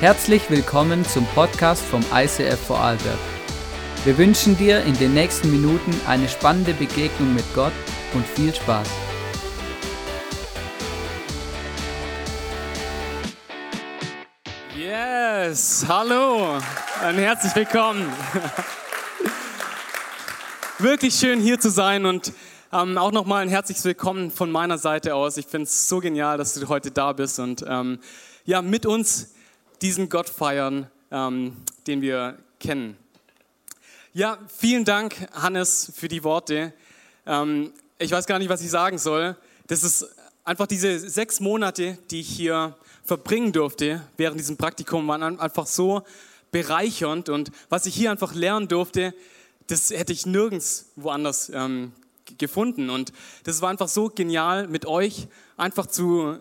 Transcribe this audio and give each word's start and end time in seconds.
Herzlich 0.00 0.48
willkommen 0.48 1.04
zum 1.04 1.26
Podcast 1.34 1.84
vom 1.84 2.02
ICF 2.10 2.58
Vorarlberg. 2.58 3.18
Wir 4.04 4.16
wünschen 4.16 4.56
dir 4.56 4.82
in 4.84 4.96
den 4.96 5.12
nächsten 5.12 5.50
Minuten 5.50 5.94
eine 6.06 6.26
spannende 6.26 6.72
Begegnung 6.72 7.34
mit 7.34 7.44
Gott 7.54 7.74
und 8.14 8.26
viel 8.26 8.54
Spaß. 8.54 8.88
Yes, 14.74 15.84
hallo 15.86 16.54
und 16.54 17.18
herzlich 17.18 17.54
willkommen. 17.54 18.10
Wirklich 20.78 21.14
schön 21.14 21.40
hier 21.40 21.60
zu 21.60 21.68
sein 21.68 22.06
und 22.06 22.32
ähm, 22.72 22.96
auch 22.96 23.12
nochmal 23.12 23.42
ein 23.42 23.50
herzliches 23.50 23.84
Willkommen 23.84 24.30
von 24.30 24.50
meiner 24.50 24.78
Seite 24.78 25.14
aus. 25.14 25.36
Ich 25.36 25.46
finde 25.46 25.64
es 25.64 25.90
so 25.90 26.00
genial, 26.00 26.38
dass 26.38 26.54
du 26.54 26.66
heute 26.68 26.90
da 26.90 27.12
bist 27.12 27.38
und 27.38 27.62
ähm, 27.68 27.98
ja, 28.46 28.62
mit 28.62 28.86
uns 28.86 29.34
diesen 29.82 30.08
Gott 30.08 30.28
feiern, 30.28 30.90
ähm, 31.10 31.56
den 31.86 32.02
wir 32.02 32.38
kennen. 32.58 32.96
Ja, 34.12 34.38
vielen 34.48 34.84
Dank, 34.84 35.14
Hannes, 35.32 35.92
für 35.94 36.08
die 36.08 36.24
Worte. 36.24 36.72
Ähm, 37.26 37.72
ich 37.98 38.10
weiß 38.10 38.26
gar 38.26 38.38
nicht, 38.38 38.48
was 38.48 38.60
ich 38.60 38.70
sagen 38.70 38.98
soll. 38.98 39.36
Das 39.66 39.84
ist 39.84 40.06
einfach 40.44 40.66
diese 40.66 40.98
sechs 40.98 41.40
Monate, 41.40 41.96
die 42.10 42.20
ich 42.20 42.28
hier 42.28 42.76
verbringen 43.04 43.52
durfte 43.52 44.02
während 44.16 44.38
diesem 44.38 44.56
Praktikum, 44.56 45.06
waren 45.08 45.38
einfach 45.38 45.66
so 45.66 46.02
bereichernd. 46.50 47.28
Und 47.28 47.50
was 47.68 47.86
ich 47.86 47.94
hier 47.94 48.10
einfach 48.10 48.34
lernen 48.34 48.68
durfte, 48.68 49.14
das 49.66 49.90
hätte 49.90 50.12
ich 50.12 50.26
nirgends 50.26 50.90
woanders 50.96 51.50
ähm, 51.54 51.92
gefunden. 52.38 52.90
Und 52.90 53.12
das 53.44 53.62
war 53.62 53.70
einfach 53.70 53.88
so 53.88 54.08
genial, 54.08 54.66
mit 54.66 54.86
euch 54.86 55.28
einfach 55.56 55.86
zu 55.86 56.38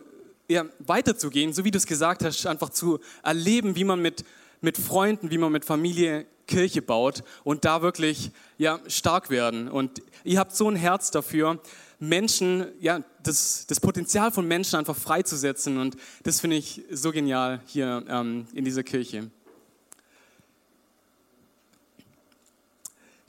ja, 0.50 0.66
weiterzugehen, 0.80 1.54
so 1.54 1.64
wie 1.64 1.72
du 1.72 1.78
es 1.78 1.86
gesagt 1.86 2.24
hast, 2.24 2.46
einfach 2.46 2.70
zu 2.70 3.00
erleben, 3.24 3.76
wie 3.76 3.84
man 3.84 4.02
mit, 4.02 4.26
mit 4.62 4.78
Freunden, 4.78 5.32
wie 5.32 5.38
man 5.38 5.52
mit 5.52 5.64
Familie 5.64 6.26
Kirche 6.48 6.82
baut 6.82 7.24
und 7.44 7.64
da 7.64 7.82
wirklich 7.82 8.32
ja, 8.58 8.80
stark 8.88 9.30
werden. 9.30 9.70
Und 9.70 10.02
ihr 10.24 10.40
habt 10.40 10.56
so 10.56 10.68
ein 10.68 10.76
Herz 10.76 11.12
dafür, 11.12 11.62
Menschen, 12.00 12.66
ja, 12.80 13.04
das, 13.24 13.68
das 13.68 13.80
Potenzial 13.80 14.32
von 14.32 14.48
Menschen 14.48 14.78
einfach 14.78 14.96
freizusetzen. 14.96 15.78
Und 15.78 15.96
das 16.24 16.40
finde 16.40 16.56
ich 16.56 16.82
so 16.92 17.12
genial 17.12 17.62
hier 17.68 18.04
ähm, 18.10 18.48
in 18.54 18.66
dieser 18.66 18.84
Kirche. 18.84 19.30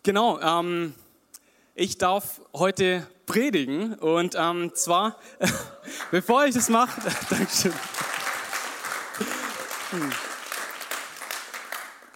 Genau, 0.02 0.40
ähm, 0.40 0.94
ich 1.80 1.96
darf 1.96 2.42
heute 2.52 3.06
predigen 3.24 3.94
und 3.94 4.36
ähm, 4.38 4.72
zwar, 4.74 5.16
bevor 6.10 6.44
ich 6.44 6.54
das 6.54 6.68
mache, 6.68 7.00
Dankeschön, 7.30 7.72
hm, 9.88 10.12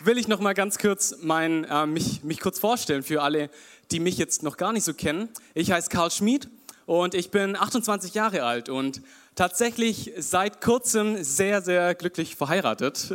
will 0.00 0.18
ich 0.18 0.28
noch 0.28 0.40
mal 0.40 0.52
ganz 0.52 0.76
kurz 0.76 1.14
mein, 1.22 1.64
äh, 1.64 1.86
mich, 1.86 2.22
mich 2.24 2.40
kurz 2.40 2.58
vorstellen 2.58 3.02
für 3.02 3.22
alle, 3.22 3.48
die 3.90 4.00
mich 4.00 4.18
jetzt 4.18 4.42
noch 4.42 4.58
gar 4.58 4.74
nicht 4.74 4.84
so 4.84 4.92
kennen. 4.92 5.30
Ich 5.54 5.72
heiße 5.72 5.88
Karl 5.88 6.10
Schmid 6.10 6.50
und 6.84 7.14
ich 7.14 7.30
bin 7.30 7.56
28 7.56 8.12
Jahre 8.12 8.42
alt 8.42 8.68
und 8.68 9.00
tatsächlich 9.34 10.12
seit 10.18 10.60
kurzem 10.60 11.24
sehr, 11.24 11.62
sehr 11.62 11.94
glücklich 11.94 12.36
verheiratet. 12.36 13.14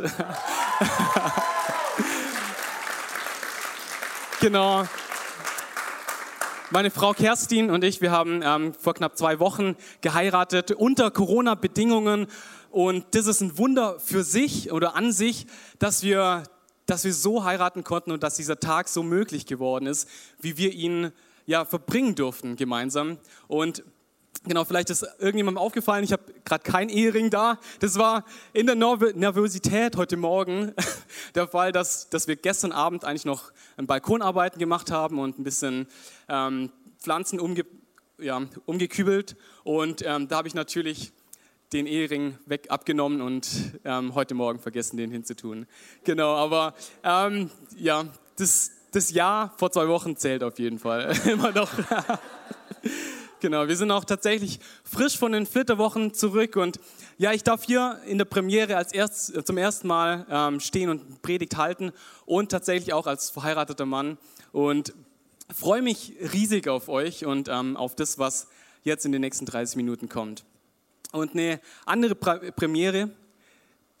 genau. 4.40 4.84
Meine 6.72 6.92
Frau 6.92 7.12
Kerstin 7.14 7.68
und 7.68 7.82
ich, 7.82 8.00
wir 8.00 8.12
haben 8.12 8.42
ähm, 8.44 8.74
vor 8.74 8.94
knapp 8.94 9.18
zwei 9.18 9.40
Wochen 9.40 9.74
geheiratet 10.02 10.70
unter 10.70 11.10
Corona-Bedingungen. 11.10 12.28
Und 12.70 13.06
das 13.10 13.26
ist 13.26 13.40
ein 13.40 13.58
Wunder 13.58 13.98
für 13.98 14.22
sich 14.22 14.70
oder 14.70 14.94
an 14.94 15.10
sich, 15.10 15.48
dass 15.80 16.04
wir, 16.04 16.44
dass 16.86 17.02
wir 17.02 17.12
so 17.12 17.42
heiraten 17.42 17.82
konnten 17.82 18.12
und 18.12 18.22
dass 18.22 18.36
dieser 18.36 18.60
Tag 18.60 18.88
so 18.88 19.02
möglich 19.02 19.46
geworden 19.46 19.88
ist, 19.88 20.08
wie 20.38 20.58
wir 20.58 20.72
ihn 20.72 21.10
ja 21.44 21.64
verbringen 21.64 22.14
durften 22.14 22.54
gemeinsam. 22.54 23.18
Und 23.48 23.82
Genau, 24.44 24.64
vielleicht 24.64 24.88
ist 24.88 25.02
irgendjemandem 25.18 25.58
aufgefallen, 25.58 26.02
ich 26.02 26.12
habe 26.12 26.22
gerade 26.46 26.62
kein 26.62 26.88
Ehering 26.88 27.28
da. 27.28 27.58
Das 27.80 27.98
war 27.98 28.24
in 28.54 28.66
der 28.66 28.74
Nervosität 28.74 29.96
heute 29.96 30.16
Morgen 30.16 30.72
der 31.34 31.46
Fall, 31.46 31.72
dass, 31.72 32.08
dass 32.08 32.26
wir 32.26 32.36
gestern 32.36 32.72
Abend 32.72 33.04
eigentlich 33.04 33.26
noch 33.26 33.52
Balkonarbeiten 33.76 34.58
gemacht 34.58 34.90
haben 34.90 35.18
und 35.18 35.38
ein 35.38 35.44
bisschen 35.44 35.88
ähm, 36.28 36.72
Pflanzen 36.98 37.38
umge, 37.38 37.66
ja, 38.18 38.40
umgekübelt. 38.64 39.36
Und 39.62 40.02
ähm, 40.06 40.26
da 40.28 40.38
habe 40.38 40.48
ich 40.48 40.54
natürlich 40.54 41.12
den 41.74 41.86
Ehering 41.86 42.38
weg 42.46 42.66
abgenommen 42.70 43.20
und 43.20 43.46
ähm, 43.84 44.14
heute 44.14 44.34
Morgen 44.34 44.58
vergessen, 44.58 44.96
den 44.96 45.10
hinzutun. 45.10 45.66
Genau, 46.04 46.34
aber 46.34 46.74
ähm, 47.04 47.50
ja, 47.76 48.06
das, 48.36 48.72
das 48.92 49.10
Jahr 49.10 49.52
vor 49.58 49.70
zwei 49.70 49.86
Wochen 49.86 50.16
zählt 50.16 50.42
auf 50.42 50.58
jeden 50.58 50.78
Fall 50.78 51.14
immer 51.26 51.52
noch. 51.52 51.70
Genau, 53.40 53.66
wir 53.66 53.76
sind 53.76 53.90
auch 53.90 54.04
tatsächlich 54.04 54.60
frisch 54.84 55.16
von 55.16 55.32
den 55.32 55.46
Flitterwochen 55.46 56.12
zurück 56.12 56.56
und 56.56 56.78
ja, 57.16 57.32
ich 57.32 57.42
darf 57.42 57.64
hier 57.64 57.98
in 58.06 58.18
der 58.18 58.26
Premiere 58.26 58.76
als 58.76 58.92
erst, 58.92 59.46
zum 59.46 59.56
ersten 59.56 59.88
Mal 59.88 60.26
ähm, 60.28 60.60
stehen 60.60 60.90
und 60.90 61.22
Predigt 61.22 61.56
halten 61.56 61.92
und 62.26 62.50
tatsächlich 62.50 62.92
auch 62.92 63.06
als 63.06 63.30
verheirateter 63.30 63.86
Mann 63.86 64.18
und 64.52 64.92
freue 65.50 65.80
mich 65.80 66.12
riesig 66.34 66.68
auf 66.68 66.90
euch 66.90 67.24
und 67.24 67.48
ähm, 67.48 67.78
auf 67.78 67.96
das, 67.96 68.18
was 68.18 68.46
jetzt 68.84 69.06
in 69.06 69.12
den 69.12 69.22
nächsten 69.22 69.46
30 69.46 69.76
Minuten 69.76 70.10
kommt. 70.10 70.44
Und 71.12 71.32
eine 71.32 71.60
andere 71.86 72.14
Premiere, 72.14 73.08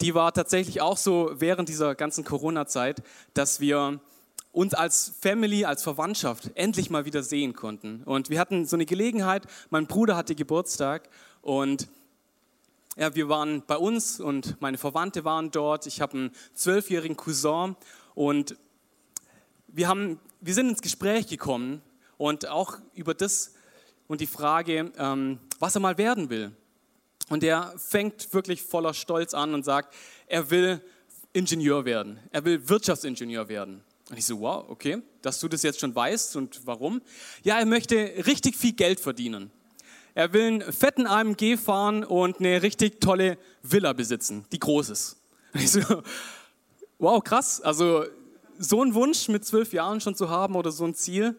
die 0.02 0.14
war 0.14 0.34
tatsächlich 0.34 0.82
auch 0.82 0.98
so 0.98 1.30
während 1.32 1.70
dieser 1.70 1.94
ganzen 1.94 2.24
Corona-Zeit, 2.24 3.02
dass 3.32 3.58
wir 3.58 4.00
uns 4.52 4.74
als 4.74 5.12
Family, 5.20 5.64
als 5.64 5.82
Verwandtschaft 5.82 6.50
endlich 6.54 6.90
mal 6.90 7.04
wieder 7.04 7.22
sehen 7.22 7.54
konnten. 7.54 8.02
Und 8.04 8.30
wir 8.30 8.40
hatten 8.40 8.66
so 8.66 8.76
eine 8.76 8.86
Gelegenheit, 8.86 9.46
mein 9.70 9.86
Bruder 9.86 10.16
hatte 10.16 10.34
Geburtstag 10.34 11.08
und 11.42 11.88
ja, 12.96 13.14
wir 13.14 13.28
waren 13.28 13.62
bei 13.66 13.76
uns 13.76 14.20
und 14.20 14.60
meine 14.60 14.76
Verwandte 14.76 15.24
waren 15.24 15.50
dort. 15.50 15.86
Ich 15.86 16.00
habe 16.00 16.14
einen 16.14 16.30
zwölfjährigen 16.54 17.16
Cousin 17.16 17.76
und 18.14 18.56
wir, 19.68 19.88
haben, 19.88 20.18
wir 20.40 20.54
sind 20.54 20.68
ins 20.68 20.82
Gespräch 20.82 21.28
gekommen 21.28 21.82
und 22.18 22.48
auch 22.48 22.78
über 22.94 23.14
das 23.14 23.54
und 24.08 24.20
die 24.20 24.26
Frage, 24.26 24.92
ähm, 24.98 25.38
was 25.60 25.76
er 25.76 25.80
mal 25.80 25.96
werden 25.96 26.30
will. 26.30 26.50
Und 27.28 27.44
er 27.44 27.72
fängt 27.78 28.34
wirklich 28.34 28.60
voller 28.60 28.92
Stolz 28.92 29.34
an 29.34 29.54
und 29.54 29.64
sagt, 29.64 29.94
er 30.26 30.50
will 30.50 30.82
Ingenieur 31.32 31.84
werden, 31.84 32.18
er 32.32 32.44
will 32.44 32.68
Wirtschaftsingenieur 32.68 33.48
werden. 33.48 33.84
Und 34.10 34.18
ich 34.18 34.26
so, 34.26 34.40
wow, 34.40 34.64
okay, 34.68 35.02
dass 35.22 35.38
du 35.38 35.46
das 35.46 35.62
jetzt 35.62 35.78
schon 35.78 35.94
weißt 35.94 36.34
und 36.34 36.60
warum? 36.66 37.00
Ja, 37.44 37.60
er 37.60 37.66
möchte 37.66 37.94
richtig 38.26 38.56
viel 38.56 38.72
Geld 38.72 38.98
verdienen. 38.98 39.52
Er 40.14 40.32
will 40.32 40.46
einen 40.46 40.72
fetten 40.72 41.06
AMG 41.06 41.56
fahren 41.56 42.02
und 42.02 42.40
eine 42.40 42.60
richtig 42.62 43.00
tolle 43.00 43.38
Villa 43.62 43.92
besitzen, 43.92 44.44
die 44.50 44.58
groß 44.58 44.90
ist. 44.90 45.16
Und 45.54 45.60
ich 45.62 45.70
so, 45.70 46.02
wow, 46.98 47.22
krass. 47.22 47.60
Also 47.60 48.04
so 48.58 48.82
einen 48.82 48.94
Wunsch 48.94 49.28
mit 49.28 49.44
zwölf 49.44 49.72
Jahren 49.72 50.00
schon 50.00 50.16
zu 50.16 50.28
haben 50.28 50.56
oder 50.56 50.72
so 50.72 50.84
ein 50.84 50.94
Ziel, 50.94 51.38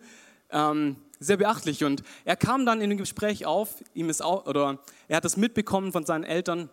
ähm, 0.50 0.96
sehr 1.20 1.36
beachtlich. 1.36 1.84
Und 1.84 2.04
er 2.24 2.38
kam 2.38 2.66
dann 2.66 2.80
in 2.80 2.90
dem 2.90 2.98
Gespräch 2.98 3.46
auf, 3.46 3.84
ihm 3.94 4.10
ist 4.10 4.24
auch, 4.24 4.46
oder 4.46 4.80
er 5.10 5.18
hat 5.18 5.26
das 5.26 5.36
mitbekommen 5.36 5.92
von 5.92 6.06
seinen 6.06 6.24
Eltern, 6.24 6.70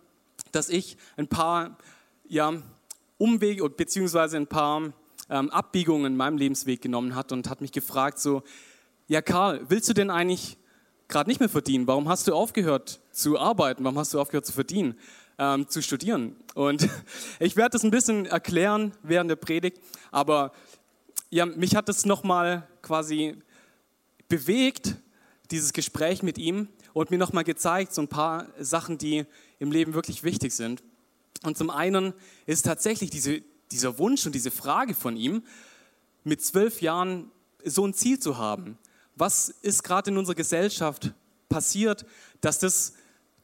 dass 0.53 0.69
ich 0.69 0.95
ein 1.17 1.27
paar 1.27 1.77
ja, 2.25 2.53
Umwege 3.17 3.69
beziehungsweise 3.69 4.37
ein 4.37 4.47
paar 4.47 4.93
ähm, 5.29 5.49
Abbiegungen 5.49 6.13
in 6.13 6.17
meinem 6.17 6.37
Lebensweg 6.37 6.81
genommen 6.81 7.15
hat 7.15 7.31
und 7.31 7.49
hat 7.49 7.61
mich 7.61 7.71
gefragt, 7.71 8.19
so, 8.19 8.43
ja 9.07 9.21
Karl, 9.21 9.61
willst 9.69 9.89
du 9.89 9.93
denn 9.93 10.09
eigentlich 10.09 10.57
gerade 11.07 11.29
nicht 11.29 11.39
mehr 11.39 11.49
verdienen? 11.49 11.87
Warum 11.87 12.07
hast 12.09 12.27
du 12.27 12.33
aufgehört 12.33 12.99
zu 13.11 13.39
arbeiten? 13.39 13.83
Warum 13.83 13.97
hast 13.97 14.13
du 14.13 14.19
aufgehört 14.19 14.45
zu 14.45 14.53
verdienen, 14.53 14.97
ähm, 15.37 15.67
zu 15.67 15.81
studieren? 15.81 16.35
Und 16.53 16.87
ich 17.39 17.55
werde 17.55 17.71
das 17.71 17.83
ein 17.83 17.91
bisschen 17.91 18.25
erklären 18.25 18.93
während 19.03 19.29
der 19.29 19.35
Predigt, 19.35 19.79
aber 20.11 20.51
ja, 21.31 21.45
mich 21.45 21.75
hat 21.75 21.89
es 21.89 22.05
nochmal 22.05 22.67
quasi 22.81 23.35
bewegt, 24.29 24.95
dieses 25.51 25.73
Gespräch 25.73 26.23
mit 26.23 26.37
ihm 26.37 26.67
und 26.93 27.11
mir 27.11 27.17
nochmal 27.17 27.43
gezeigt, 27.43 27.93
so 27.93 28.01
ein 28.01 28.07
paar 28.07 28.47
Sachen, 28.59 28.97
die 28.97 29.25
im 29.59 29.71
Leben 29.71 29.93
wirklich 29.93 30.23
wichtig 30.23 30.53
sind. 30.53 30.83
Und 31.43 31.57
zum 31.57 31.69
einen 31.69 32.13
ist 32.45 32.65
tatsächlich 32.65 33.09
diese 33.09 33.41
dieser 33.71 33.97
Wunsch 33.97 34.25
und 34.25 34.33
diese 34.33 34.51
Frage 34.51 34.93
von 34.93 35.15
ihm, 35.15 35.43
mit 36.23 36.43
zwölf 36.43 36.81
Jahren 36.81 37.31
so 37.63 37.85
ein 37.85 37.93
Ziel 37.93 38.19
zu 38.19 38.37
haben. 38.37 38.77
Was 39.15 39.49
ist 39.49 39.83
gerade 39.83 40.11
in 40.11 40.17
unserer 40.17 40.35
Gesellschaft 40.35 41.13
passiert, 41.49 42.05
dass 42.41 42.59
das 42.59 42.93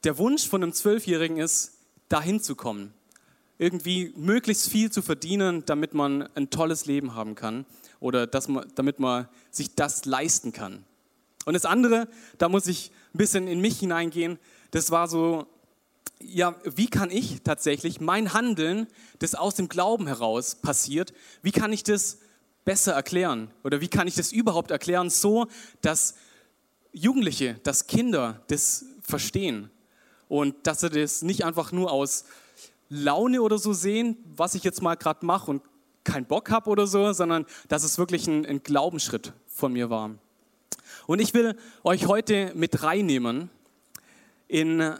der 0.04 0.18
Wunsch 0.18 0.48
von 0.48 0.62
einem 0.62 0.72
Zwölfjährigen 0.72 1.38
ist, 1.38 1.78
dahin 2.08 2.40
zu 2.40 2.54
kommen? 2.54 2.92
Irgendwie 3.58 4.12
möglichst 4.16 4.68
viel 4.68 4.90
zu 4.90 5.02
verdienen, 5.02 5.64
damit 5.66 5.94
man 5.94 6.28
ein 6.34 6.50
tolles 6.50 6.86
Leben 6.86 7.14
haben 7.14 7.34
kann 7.34 7.64
oder 8.00 8.26
dass 8.26 8.48
man, 8.48 8.70
damit 8.74 9.00
man 9.00 9.28
sich 9.50 9.74
das 9.74 10.04
leisten 10.04 10.52
kann. 10.52 10.84
Und 11.46 11.54
das 11.54 11.64
andere, 11.64 12.08
da 12.38 12.48
muss 12.48 12.66
ich 12.66 12.90
ein 13.14 13.18
bisschen 13.18 13.48
in 13.48 13.60
mich 13.60 13.78
hineingehen, 13.78 14.38
das 14.72 14.90
war 14.90 15.08
so 15.08 15.46
ja, 16.20 16.54
wie 16.64 16.88
kann 16.88 17.10
ich 17.10 17.42
tatsächlich 17.42 18.00
mein 18.00 18.32
Handeln, 18.32 18.86
das 19.18 19.34
aus 19.34 19.54
dem 19.54 19.68
Glauben 19.68 20.06
heraus 20.06 20.56
passiert, 20.56 21.12
wie 21.42 21.52
kann 21.52 21.72
ich 21.72 21.82
das 21.82 22.18
besser 22.64 22.92
erklären? 22.92 23.50
Oder 23.64 23.80
wie 23.80 23.88
kann 23.88 24.08
ich 24.08 24.14
das 24.14 24.32
überhaupt 24.32 24.70
erklären, 24.70 25.10
so 25.10 25.46
dass 25.82 26.14
Jugendliche, 26.92 27.60
dass 27.62 27.86
Kinder 27.86 28.42
das 28.48 28.86
verstehen 29.02 29.70
und 30.28 30.66
dass 30.66 30.80
sie 30.80 30.90
das 30.90 31.22
nicht 31.22 31.44
einfach 31.44 31.72
nur 31.72 31.92
aus 31.92 32.24
Laune 32.88 33.42
oder 33.42 33.58
so 33.58 33.72
sehen, 33.72 34.16
was 34.36 34.54
ich 34.54 34.64
jetzt 34.64 34.82
mal 34.82 34.94
gerade 34.94 35.24
mache 35.26 35.50
und 35.50 35.62
keinen 36.04 36.26
Bock 36.26 36.50
habe 36.50 36.70
oder 36.70 36.86
so, 36.86 37.12
sondern 37.12 37.46
dass 37.68 37.84
es 37.84 37.98
wirklich 37.98 38.26
ein, 38.26 38.46
ein 38.46 38.62
Glaubensschritt 38.62 39.32
von 39.46 39.72
mir 39.72 39.90
war. 39.90 40.10
Und 41.06 41.20
ich 41.20 41.34
will 41.34 41.56
euch 41.84 42.06
heute 42.06 42.52
mit 42.54 42.82
reinnehmen 42.82 43.50
in 44.48 44.94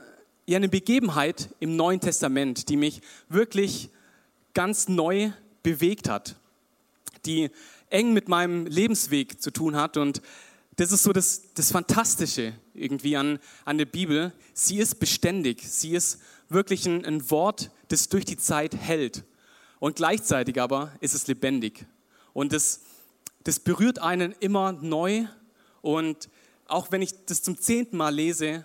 ja, 0.47 0.57
eine 0.57 0.69
Begebenheit 0.69 1.51
im 1.59 1.77
Neuen 1.77 2.01
Testament, 2.01 2.69
die 2.69 2.77
mich 2.77 3.01
wirklich 3.29 3.91
ganz 4.55 4.89
neu 4.89 5.33
bewegt 5.63 6.09
hat, 6.09 6.37
die 7.27 7.51
eng 7.91 8.13
mit 8.13 8.29
meinem 8.29 8.67
Lebensweg 8.67 9.43
zu 9.43 9.51
tun 9.51 9.77
hat. 9.77 9.97
Und 9.97 10.23
das 10.77 10.93
ist 10.93 11.03
so 11.03 11.13
das, 11.13 11.53
das 11.55 11.73
Fantastische 11.73 12.55
irgendwie 12.75 13.17
an, 13.17 13.41
an 13.65 13.79
der 13.79 13.87
Bibel. 13.87 14.33
Sie 14.55 14.79
ist 14.79 15.01
beständig, 15.01 15.63
sie 15.63 15.95
ist 15.95 16.21
wirklich 16.49 16.87
ein, 16.87 17.05
ein 17.05 17.29
Wort, 17.31 17.71
das 17.89 18.09
durch 18.09 18.25
die 18.25 18.37
Zeit 18.37 18.77
hält. 18.77 19.25
Und 19.81 19.97
gleichzeitig 19.97 20.61
aber 20.61 20.93
ist 21.01 21.15
es 21.15 21.27
lebendig. 21.27 21.87
Und 22.33 22.53
das, 22.53 22.83
das 23.45 23.59
berührt 23.59 23.99
einen 23.99 24.33
immer 24.39 24.73
neu. 24.73 25.27
Und 25.83 26.29
auch 26.67 26.93
wenn 26.93 27.03
ich 27.03 27.27
das 27.27 27.43
zum 27.43 27.59
zehnten 27.59 27.97
Mal 27.97 28.15
lese, 28.15 28.65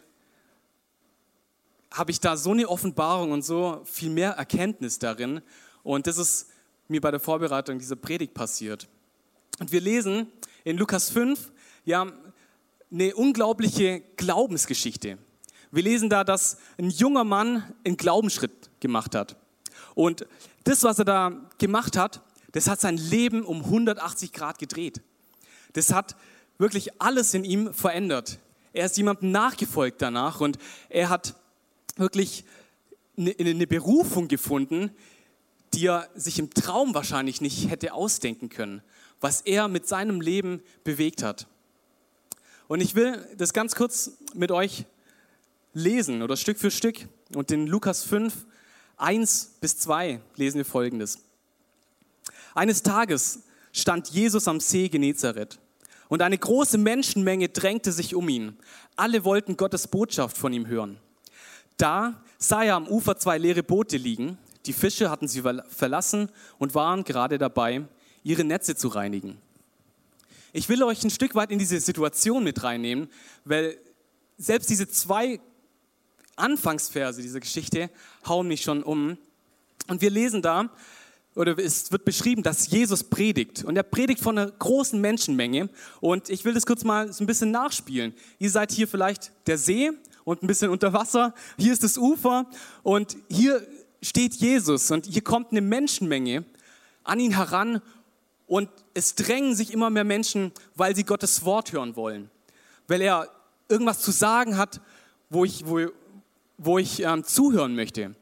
habe 1.92 2.12
ich 2.12 2.20
da 2.20 2.38
so 2.38 2.52
eine 2.52 2.70
Offenbarung 2.70 3.32
und 3.32 3.44
so 3.44 3.82
viel 3.86 4.10
mehr 4.10 4.32
Erkenntnis 4.32 4.98
darin. 4.98 5.42
Und 5.84 6.08
das 6.08 6.18
ist 6.18 6.50
mir 6.88 7.02
bei 7.02 7.12
der 7.12 7.20
Vorbereitung 7.20 7.80
dieser 7.80 7.96
Predigt 7.96 8.34
passiert. 8.34 8.88
Und 9.60 9.72
wir 9.72 9.82
lesen 9.82 10.28
in 10.64 10.78
Lukas 10.78 11.10
5 11.10 11.52
ja 11.86 12.12
eine 12.92 13.16
unglaubliche 13.16 14.02
Glaubensgeschichte. 14.18 15.18
Wir 15.72 15.84
lesen 15.84 16.10
da, 16.10 16.24
dass 16.24 16.58
ein 16.78 16.90
junger 16.90 17.24
Mann 17.24 17.74
einen 17.86 17.98
Glaubensschritt 17.98 18.70
gemacht 18.80 19.16
hat. 19.16 19.38
Und 19.96 20.26
das, 20.64 20.84
was 20.84 21.00
er 21.00 21.06
da 21.06 21.50
gemacht 21.58 21.98
hat, 21.98 22.22
das 22.52 22.68
hat 22.68 22.82
sein 22.82 22.98
Leben 22.98 23.44
um 23.44 23.64
180 23.64 24.34
Grad 24.34 24.60
gedreht. 24.60 25.02
Das 25.74 25.94
hat 25.94 26.16
wirklich 26.58 27.02
alles 27.02 27.34
in 27.34 27.46
ihm 27.46 27.74
verändert. 27.74 28.40
Er 28.74 28.86
ist 28.86 28.98
jemandem 28.98 29.32
nachgefolgt 29.32 30.02
danach 30.02 30.42
und 30.42 30.58
er 30.90 31.10
hat 31.10 31.36
wirklich 32.02 32.44
eine, 33.18 33.34
eine 33.40 33.68
Berufung 33.68 34.28
gefunden, 34.28 34.92
die 35.74 35.88
er 35.88 36.10
sich 36.16 36.38
im 36.40 36.50
Traum 36.50 36.94
wahrscheinlich 36.94 37.40
nicht 37.40 37.70
hätte 37.70 37.94
ausdenken 37.94 38.50
können, 38.50 38.82
was 39.22 39.42
er 39.42 39.68
mit 39.70 39.88
seinem 39.88 40.20
Leben 40.20 40.62
bewegt 40.84 41.24
hat. 41.24 41.48
Und 42.68 42.82
ich 42.82 42.96
will 42.96 43.26
das 43.38 43.54
ganz 43.54 43.76
kurz 43.76 44.12
mit 44.34 44.52
euch 44.52 44.86
lesen 45.74 46.22
oder 46.22 46.36
Stück 46.36 46.58
für 46.58 46.72
Stück. 46.72 47.08
Und 47.36 47.52
in 47.52 47.68
Lukas 47.68 48.04
5, 48.04 48.46
1 48.98 49.58
bis 49.62 49.78
2 49.80 50.20
lesen 50.36 50.58
wir 50.58 50.66
folgendes. 50.66 51.20
Eines 52.54 52.84
Tages 52.84 53.44
stand 53.72 54.10
Jesus 54.10 54.48
am 54.48 54.60
See 54.60 54.90
Genezareth 54.90 55.60
und 56.10 56.22
eine 56.22 56.38
große 56.38 56.78
Menschenmenge 56.78 57.50
drängte 57.50 57.94
sich 57.94 58.16
um 58.16 58.28
ihn. 58.28 58.58
Alle 58.98 59.24
wollten 59.24 59.56
Gottes 59.56 59.88
Botschaft 59.88 60.38
von 60.38 60.52
ihm 60.52 60.68
hören. 60.68 61.00
Da 61.78 62.22
sah 62.38 62.64
er 62.64 62.76
am 62.76 62.88
Ufer 62.88 63.18
zwei 63.18 63.38
leere 63.38 63.64
Boote 63.64 63.98
liegen. 63.98 64.38
Die 64.66 64.74
Fische 64.74 65.10
hatten 65.10 65.28
sie 65.28 65.42
verlassen 65.70 66.30
und 66.60 66.76
waren 66.76 67.04
gerade 67.04 67.38
dabei, 67.38 67.84
ihre 68.24 68.44
Netze 68.44 68.76
zu 68.76 68.90
reinigen. 68.90 69.38
Ich 70.54 70.70
will 70.70 70.84
euch 70.84 71.04
ein 71.04 71.10
Stück 71.10 71.34
weit 71.34 71.50
in 71.52 71.60
diese 71.60 71.80
Situation 71.80 72.44
mit 72.44 72.62
reinnehmen, 72.64 73.10
weil 73.46 73.78
selbst 74.38 74.70
diese 74.70 74.88
zwei 74.88 75.40
Anfangsverse 76.36 77.22
dieser 77.22 77.40
Geschichte 77.40 77.90
hauen 78.28 78.48
mich 78.48 78.62
schon 78.62 78.84
um. 78.84 79.18
Und 79.88 80.02
wir 80.02 80.10
lesen 80.10 80.42
da, 80.42 80.70
oder 81.36 81.58
es 81.58 81.92
wird 81.92 82.04
beschrieben, 82.04 82.44
dass 82.44 82.70
Jesus 82.70 83.04
predigt. 83.04 83.64
Und 83.64 83.78
er 83.78 83.84
predigt 83.84 84.22
von 84.22 84.38
einer 84.38 84.52
großen 84.52 85.00
Menschenmenge. 85.00 85.70
Und 86.02 86.30
ich 86.30 86.44
will 86.44 86.54
das 86.54 86.66
kurz 86.66 86.84
mal 86.84 87.14
so 87.14 87.24
ein 87.24 87.28
bisschen 87.28 87.52
nachspielen. 87.52 88.14
Ihr 88.38 88.50
seid 88.50 88.72
hier 88.72 88.88
vielleicht 88.88 89.32
der 89.48 89.58
See 89.58 89.92
und 90.24 90.44
ein 90.44 90.48
bisschen 90.48 90.70
unter 90.70 90.94
Wasser. 90.94 91.34
Hier 91.58 91.74
ist 91.74 91.84
das 91.84 91.98
Ufer 91.98 92.48
und 92.84 93.18
hier 93.30 93.66
steht 94.02 94.36
Jesus 94.36 94.92
und 94.92 95.06
hier 95.06 95.24
kommt 95.24 95.52
eine 95.52 95.62
Menschenmenge 95.62 96.46
an 97.04 97.20
ihn 97.20 97.36
heran 97.36 97.82
und 98.48 98.70
es 98.94 99.16
drängen 99.16 99.56
sich 99.56 99.72
immer 99.72 99.90
mehr 99.90 100.04
Menschen, 100.04 100.52
weil 100.76 100.96
sie 100.96 101.04
Gottes 101.04 101.46
Wort 101.46 101.72
hören 101.72 101.96
wollen, 101.96 102.30
weil 102.88 103.02
er 103.02 103.30
irgendwas 103.70 104.02
zu 104.02 104.12
sagen 104.12 104.58
hat, 104.58 104.82
wo 105.30 105.46
ich, 105.46 105.66
wo, 105.66 105.88
wo 106.58 106.78
ich 106.78 107.02
ähm, 107.02 107.24
zuhören 107.24 107.76
möchte. 107.76 108.16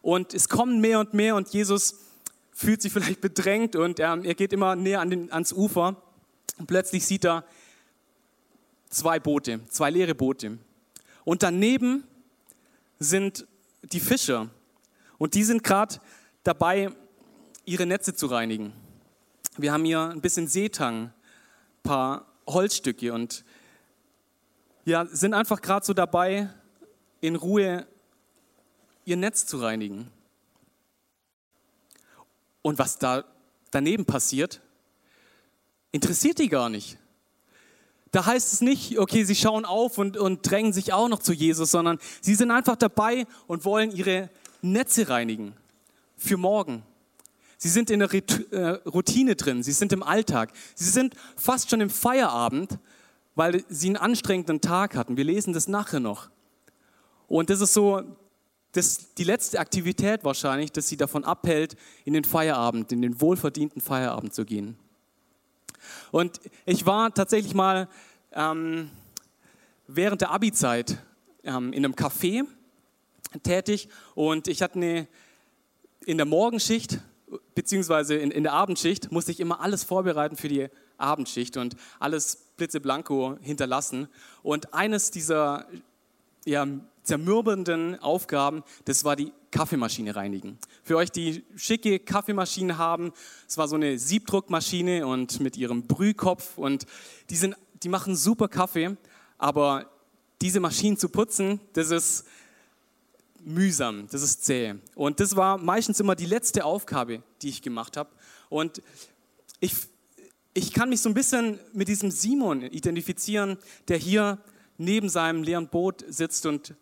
Und 0.00 0.34
es 0.34 0.48
kommen 0.48 0.80
mehr 0.80 1.00
und 1.00 1.14
mehr 1.14 1.36
und 1.36 1.48
Jesus 1.48 1.96
fühlt 2.52 2.80
sich 2.80 2.92
vielleicht 2.92 3.20
bedrängt 3.20 3.76
und 3.76 4.00
ähm, 4.00 4.24
er 4.24 4.34
geht 4.34 4.52
immer 4.52 4.76
näher 4.76 5.00
an 5.00 5.10
den, 5.10 5.32
ans 5.32 5.52
Ufer 5.52 5.96
und 6.58 6.66
plötzlich 6.66 7.04
sieht 7.04 7.24
er 7.24 7.44
zwei 8.88 9.18
Boote, 9.18 9.60
zwei 9.68 9.90
leere 9.90 10.14
Boote. 10.14 10.58
Und 11.24 11.42
daneben 11.42 12.04
sind 12.98 13.46
die 13.82 14.00
Fischer. 14.00 14.50
Und 15.18 15.34
die 15.34 15.44
sind 15.44 15.62
gerade 15.62 15.96
dabei, 16.42 16.90
ihre 17.64 17.86
Netze 17.86 18.14
zu 18.14 18.26
reinigen. 18.26 18.72
Wir 19.56 19.72
haben 19.72 19.84
hier 19.84 20.00
ein 20.00 20.20
bisschen 20.20 20.48
Seetang, 20.48 21.04
ein 21.04 21.12
paar 21.82 22.26
Holzstücke 22.46 23.12
und 23.12 23.44
ja, 24.84 25.06
sind 25.06 25.32
einfach 25.32 25.62
gerade 25.62 25.86
so 25.86 25.94
dabei, 25.94 26.50
in 27.20 27.36
Ruhe 27.36 27.86
ihr 29.06 29.16
Netz 29.16 29.46
zu 29.46 29.58
reinigen. 29.58 30.10
Und 32.60 32.78
was 32.78 32.98
da 32.98 33.24
daneben 33.70 34.04
passiert, 34.04 34.60
interessiert 35.92 36.38
die 36.38 36.48
gar 36.48 36.68
nicht. 36.68 36.98
Da 38.14 38.26
heißt 38.26 38.52
es 38.52 38.60
nicht, 38.60 38.96
okay, 39.00 39.24
sie 39.24 39.34
schauen 39.34 39.64
auf 39.64 39.98
und, 39.98 40.16
und 40.16 40.48
drängen 40.48 40.72
sich 40.72 40.92
auch 40.92 41.08
noch 41.08 41.18
zu 41.18 41.32
Jesus, 41.32 41.72
sondern 41.72 41.98
sie 42.20 42.36
sind 42.36 42.52
einfach 42.52 42.76
dabei 42.76 43.26
und 43.48 43.64
wollen 43.64 43.90
ihre 43.90 44.30
Netze 44.62 45.08
reinigen 45.08 45.52
für 46.16 46.36
morgen. 46.36 46.84
Sie 47.58 47.68
sind 47.68 47.90
in 47.90 47.98
der 47.98 48.14
äh, 48.14 48.68
Routine 48.88 49.34
drin, 49.34 49.64
sie 49.64 49.72
sind 49.72 49.92
im 49.92 50.04
Alltag, 50.04 50.52
sie 50.76 50.90
sind 50.90 51.16
fast 51.34 51.70
schon 51.70 51.80
im 51.80 51.90
Feierabend, 51.90 52.78
weil 53.34 53.64
sie 53.68 53.88
einen 53.88 53.96
anstrengenden 53.96 54.60
Tag 54.60 54.94
hatten. 54.94 55.16
Wir 55.16 55.24
lesen 55.24 55.52
das 55.52 55.66
nachher 55.66 55.98
noch. 55.98 56.30
Und 57.26 57.50
das 57.50 57.60
ist 57.60 57.74
so 57.74 58.02
das, 58.70 59.12
die 59.14 59.24
letzte 59.24 59.58
Aktivität 59.58 60.22
wahrscheinlich, 60.22 60.70
dass 60.70 60.86
sie 60.86 60.96
davon 60.96 61.24
abhält, 61.24 61.74
in 62.04 62.12
den 62.12 62.22
Feierabend, 62.22 62.92
in 62.92 63.02
den 63.02 63.20
wohlverdienten 63.20 63.82
Feierabend 63.82 64.34
zu 64.34 64.44
gehen. 64.44 64.78
Und 66.10 66.40
ich 66.64 66.86
war 66.86 67.12
tatsächlich 67.12 67.54
mal 67.54 67.88
ähm, 68.34 68.90
während 69.86 70.20
der 70.20 70.30
Abi-Zeit 70.30 70.98
ähm, 71.42 71.72
in 71.72 71.84
einem 71.84 71.94
Café 71.94 72.44
tätig 73.42 73.88
und 74.14 74.48
ich 74.48 74.62
hatte 74.62 74.76
eine, 74.76 75.08
in 76.04 76.16
der 76.16 76.26
Morgenschicht 76.26 77.00
beziehungsweise 77.54 78.14
in, 78.14 78.30
in 78.30 78.42
der 78.42 78.52
Abendschicht 78.52 79.10
musste 79.12 79.32
ich 79.32 79.40
immer 79.40 79.60
alles 79.60 79.84
vorbereiten 79.84 80.36
für 80.36 80.48
die 80.48 80.68
Abendschicht 80.98 81.56
und 81.56 81.76
alles 81.98 82.44
blitzeblanko 82.56 83.38
hinterlassen. 83.40 84.08
Und 84.42 84.74
eines 84.74 85.10
dieser 85.10 85.66
ja, 86.44 86.66
zermürbenden 87.02 87.98
Aufgaben, 88.00 88.62
das 88.84 89.04
war 89.04 89.16
die 89.16 89.32
Kaffeemaschine 89.50 90.16
reinigen. 90.16 90.58
Für 90.82 90.96
euch, 90.96 91.10
die 91.10 91.44
schicke 91.56 91.98
Kaffeemaschine 91.98 92.78
haben, 92.78 93.12
es 93.46 93.56
war 93.56 93.68
so 93.68 93.76
eine 93.76 93.98
Siebdruckmaschine 93.98 95.06
und 95.06 95.40
mit 95.40 95.56
ihrem 95.56 95.86
Brühkopf 95.86 96.58
und 96.58 96.86
die, 97.30 97.36
sind, 97.36 97.56
die 97.84 97.88
machen 97.88 98.16
super 98.16 98.48
Kaffee, 98.48 98.96
aber 99.38 99.90
diese 100.40 100.60
Maschinen 100.60 100.96
zu 100.96 101.08
putzen, 101.08 101.60
das 101.74 101.90
ist 101.90 102.24
mühsam, 103.40 104.08
das 104.10 104.22
ist 104.22 104.44
zäh. 104.44 104.74
Und 104.94 105.20
das 105.20 105.36
war 105.36 105.58
meistens 105.58 106.00
immer 106.00 106.16
die 106.16 106.26
letzte 106.26 106.64
Aufgabe, 106.64 107.22
die 107.42 107.50
ich 107.50 107.62
gemacht 107.62 107.96
habe. 107.96 108.10
Und 108.48 108.82
ich, 109.60 109.74
ich 110.54 110.72
kann 110.72 110.88
mich 110.88 111.00
so 111.00 111.08
ein 111.10 111.14
bisschen 111.14 111.60
mit 111.72 111.88
diesem 111.88 112.10
Simon 112.10 112.62
identifizieren, 112.62 113.58
der 113.88 113.98
hier 113.98 114.38
neben 114.78 115.08
seinem 115.08 115.42
leeren 115.42 115.68
Boot 115.68 116.04
sitzt 116.08 116.46
und 116.46 116.74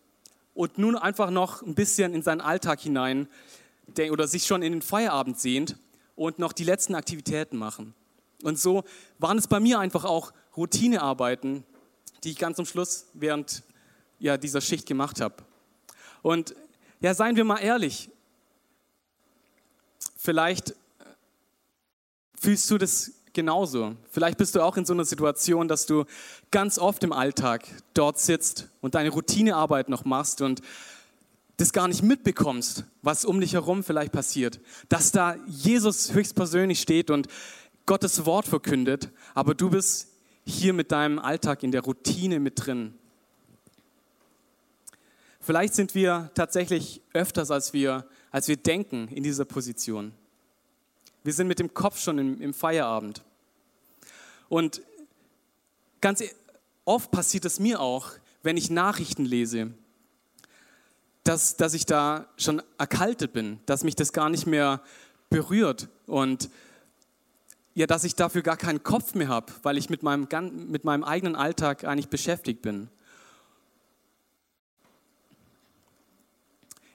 und 0.54 0.78
nun 0.78 0.97
einfach 0.97 1.30
noch 1.30 1.62
ein 1.62 1.75
bisschen 1.75 2.14
in 2.14 2.23
seinen 2.23 2.40
Alltag 2.40 2.80
hinein 2.80 3.28
oder 4.11 4.28
sich 4.28 4.47
schon 4.47 4.62
in 4.62 4.73
den 4.73 4.82
Feierabend 4.82 5.38
sehnt 5.38 5.76
und 6.14 6.38
noch 6.38 6.52
die 6.52 6.64
letzten 6.64 6.94
Aktivitäten 6.94 7.56
machen. 7.56 7.94
Und 8.42 8.59
so 8.59 8.85
waren 9.18 9.38
es 9.38 9.47
bei 9.47 9.61
mir 9.61 9.78
einfach 9.78 10.04
auch 10.04 10.32
Routinearbeiten, 10.56 11.64
die 12.25 12.30
ich 12.30 12.38
ganz 12.38 12.56
zum 12.56 12.66
Schluss 12.66 13.06
während 13.14 13.62
ja, 14.18 14.37
dieser 14.37 14.61
Schicht 14.61 14.87
gemacht 14.87 15.21
habe. 15.21 15.37
Und 16.23 16.54
ja, 17.00 17.14
seien 17.14 17.37
wir 17.37 17.44
mal 17.44 17.59
ehrlich, 17.59 18.11
vielleicht 20.16 20.75
fühlst 22.38 22.71
du 22.71 22.78
das 22.78 23.12
genauso. 23.32 23.97
Vielleicht 24.11 24.38
bist 24.38 24.54
du 24.54 24.61
auch 24.61 24.76
in 24.76 24.85
so 24.85 24.92
einer 24.92 25.04
Situation, 25.04 25.68
dass 25.68 25.87
du 25.87 26.04
ganz 26.50 26.78
oft 26.78 27.02
im 27.02 27.12
Alltag 27.12 27.66
dort 27.94 28.18
sitzt 28.18 28.68
und 28.80 28.94
deine 28.94 29.11
Routinearbeit 29.11 29.88
noch 29.88 30.04
machst 30.04 30.42
und 30.42 30.61
das 31.56 31.73
gar 31.73 31.88
nicht 31.88 32.02
mitbekommst, 32.02 32.85
was 33.02 33.25
um 33.25 33.40
dich 33.40 33.54
herum 33.54 33.82
vielleicht 33.82 34.12
passiert. 34.12 34.61
Dass 34.88 35.12
da 35.12 35.37
Jesus 35.47 36.12
höchstpersönlich 36.12 36.80
steht 36.80 37.11
und 37.11 37.28
Gottes 37.87 38.25
Wort 38.26 38.47
verkündet, 38.47 39.11
aber 39.35 39.54
du 39.54 39.71
bist 39.71 40.12
hier 40.44 40.72
mit 40.72 40.92
deinem 40.92 41.18
Alltag 41.18 41.62
in 41.62 41.72
der 41.72 41.82
Routine 41.82 42.40
mit 42.40 42.66
drin. 42.66 42.94
Vielleicht 45.40 45.75
sind 45.75 45.94
wir 45.94 46.30
tatsächlich 46.34 47.00
öfters, 47.12 47.50
als 47.50 47.72
wir, 47.72 48.06
als 48.30 48.49
wir 48.49 48.56
denken, 48.56 49.08
in 49.08 49.22
dieser 49.22 49.44
Position. 49.44 50.12
Wir 51.25 51.32
sind 51.32 51.49
mit 51.49 51.58
dem 51.58 51.75
Kopf 51.75 51.99
schon 51.99 52.18
im, 52.18 52.40
im 52.40 52.54
Feierabend. 52.54 53.22
Und 54.49 54.82
ganz 56.00 56.20
e, 56.20 56.30
oft 56.84 57.11
passiert 57.11 57.44
es 57.44 57.58
mir 57.58 57.80
auch, 57.80 58.11
wenn 58.42 58.56
ich 58.56 58.70
Nachrichten 58.70 59.25
lese, 59.25 59.72
dass, 61.25 61.56
dass 61.56 61.75
ich 61.75 61.87
da 61.87 62.26
schon 62.37 62.62
erkaltet 62.78 63.32
bin, 63.32 63.61
dass 63.66 63.84
mich 63.84 63.94
das 63.94 64.12
gar 64.12 64.28
nicht 64.28 64.46
mehr 64.46 64.82
berührt 65.30 65.88
und 66.06 66.50
ja, 67.75 67.87
dass 67.87 68.05
ich 68.05 68.14
dafür 68.14 68.43
gar 68.43 68.57
keinen 68.57 68.83
Kopf 68.83 69.14
mehr 69.14 69.29
habe, 69.29 69.52
weil 69.62 69.79
ich 69.79 69.88
mit 69.88 70.02
meinem, 70.02 70.29
mit 70.69 70.85
meinem 70.85 71.05
eigenen 71.05 71.37
Alltag 71.37 71.85
eigentlich 71.85 72.09
beschäftigt 72.09 72.62
bin. 72.62 72.88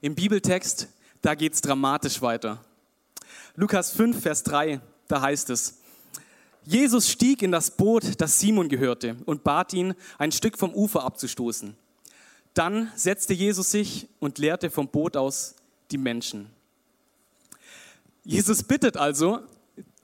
Im 0.01 0.13
Bibeltext, 0.13 0.87
da 1.21 1.33
geht 1.33 1.53
es 1.53 1.61
dramatisch 1.61 2.21
weiter. 2.21 2.63
Lukas 3.55 3.91
5, 3.91 4.21
Vers 4.21 4.43
3, 4.43 4.79
da 5.07 5.21
heißt 5.21 5.49
es, 5.49 5.79
Jesus 6.63 7.09
stieg 7.09 7.41
in 7.41 7.51
das 7.51 7.71
Boot, 7.71 8.19
das 8.21 8.39
Simon 8.39 8.69
gehörte, 8.69 9.15
und 9.25 9.43
bat 9.43 9.73
ihn, 9.73 9.95
ein 10.17 10.31
Stück 10.31 10.57
vom 10.57 10.73
Ufer 10.73 11.03
abzustoßen. 11.03 11.75
Dann 12.53 12.91
setzte 12.95 13.33
Jesus 13.33 13.71
sich 13.71 14.07
und 14.19 14.37
lehrte 14.37 14.69
vom 14.69 14.89
Boot 14.89 15.15
aus 15.15 15.55
die 15.91 15.97
Menschen. 15.97 16.49
Jesus 18.23 18.63
bittet 18.63 18.97
also 18.97 19.39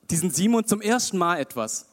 diesen 0.09 0.31
Simon 0.31 0.65
zum 0.65 0.81
ersten 0.81 1.17
Mal 1.17 1.39
etwas. 1.39 1.87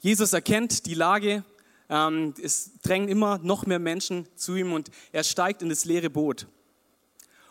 Jesus 0.00 0.32
erkennt 0.32 0.86
die 0.86 0.94
Lage, 0.94 1.44
ähm, 1.88 2.34
es 2.42 2.80
drängen 2.82 3.08
immer 3.08 3.38
noch 3.38 3.66
mehr 3.66 3.78
Menschen 3.78 4.26
zu 4.36 4.54
ihm 4.56 4.72
und 4.72 4.90
er 5.12 5.24
steigt 5.24 5.62
in 5.62 5.68
das 5.68 5.84
leere 5.84 6.10
Boot 6.10 6.46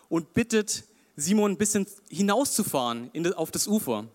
und 0.08 0.34
bittet 0.34 0.84
Simon 1.16 1.52
ein 1.52 1.58
bisschen 1.58 1.86
hinauszufahren 2.10 3.10
in, 3.14 3.32
auf 3.34 3.52
das 3.52 3.68
Ufer. 3.68 4.06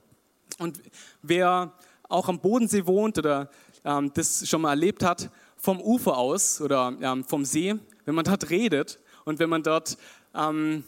Und 0.59 0.81
wer 1.23 1.73
auch 2.09 2.29
am 2.29 2.41
Bodensee 2.41 2.87
wohnt 2.87 3.19
oder 3.19 3.51
ähm, 3.85 4.13
das 4.15 4.49
schon 4.49 4.63
mal 4.63 4.71
erlebt 4.71 5.05
hat, 5.05 5.31
vom 5.57 5.81
Ufer 5.81 6.17
aus 6.17 6.61
oder 6.61 6.97
ähm, 7.01 7.25
vom 7.25 7.45
See, 7.45 7.75
wenn 8.05 8.15
man 8.15 8.25
dort 8.25 8.51
redet 8.51 8.99
und 9.25 9.39
wenn 9.39 9.49
man 9.49 9.63
dort 9.63 9.97
ähm, 10.35 10.85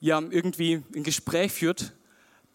ja, 0.00 0.20
irgendwie 0.20 0.82
ein 0.94 1.02
Gespräch 1.02 1.52
führt, 1.52 1.92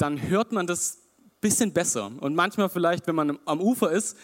dann 0.02 0.22
hört 0.30 0.52
man 0.52 0.66
das 0.66 0.98
ein 1.20 1.30
bisschen 1.42 1.74
besser. 1.74 2.12
Und 2.20 2.34
manchmal 2.36 2.70
vielleicht, 2.70 3.08
wenn 3.08 3.16
man 3.16 3.38
am 3.46 3.62
Ufer 3.62 3.92
ist, 3.92 4.18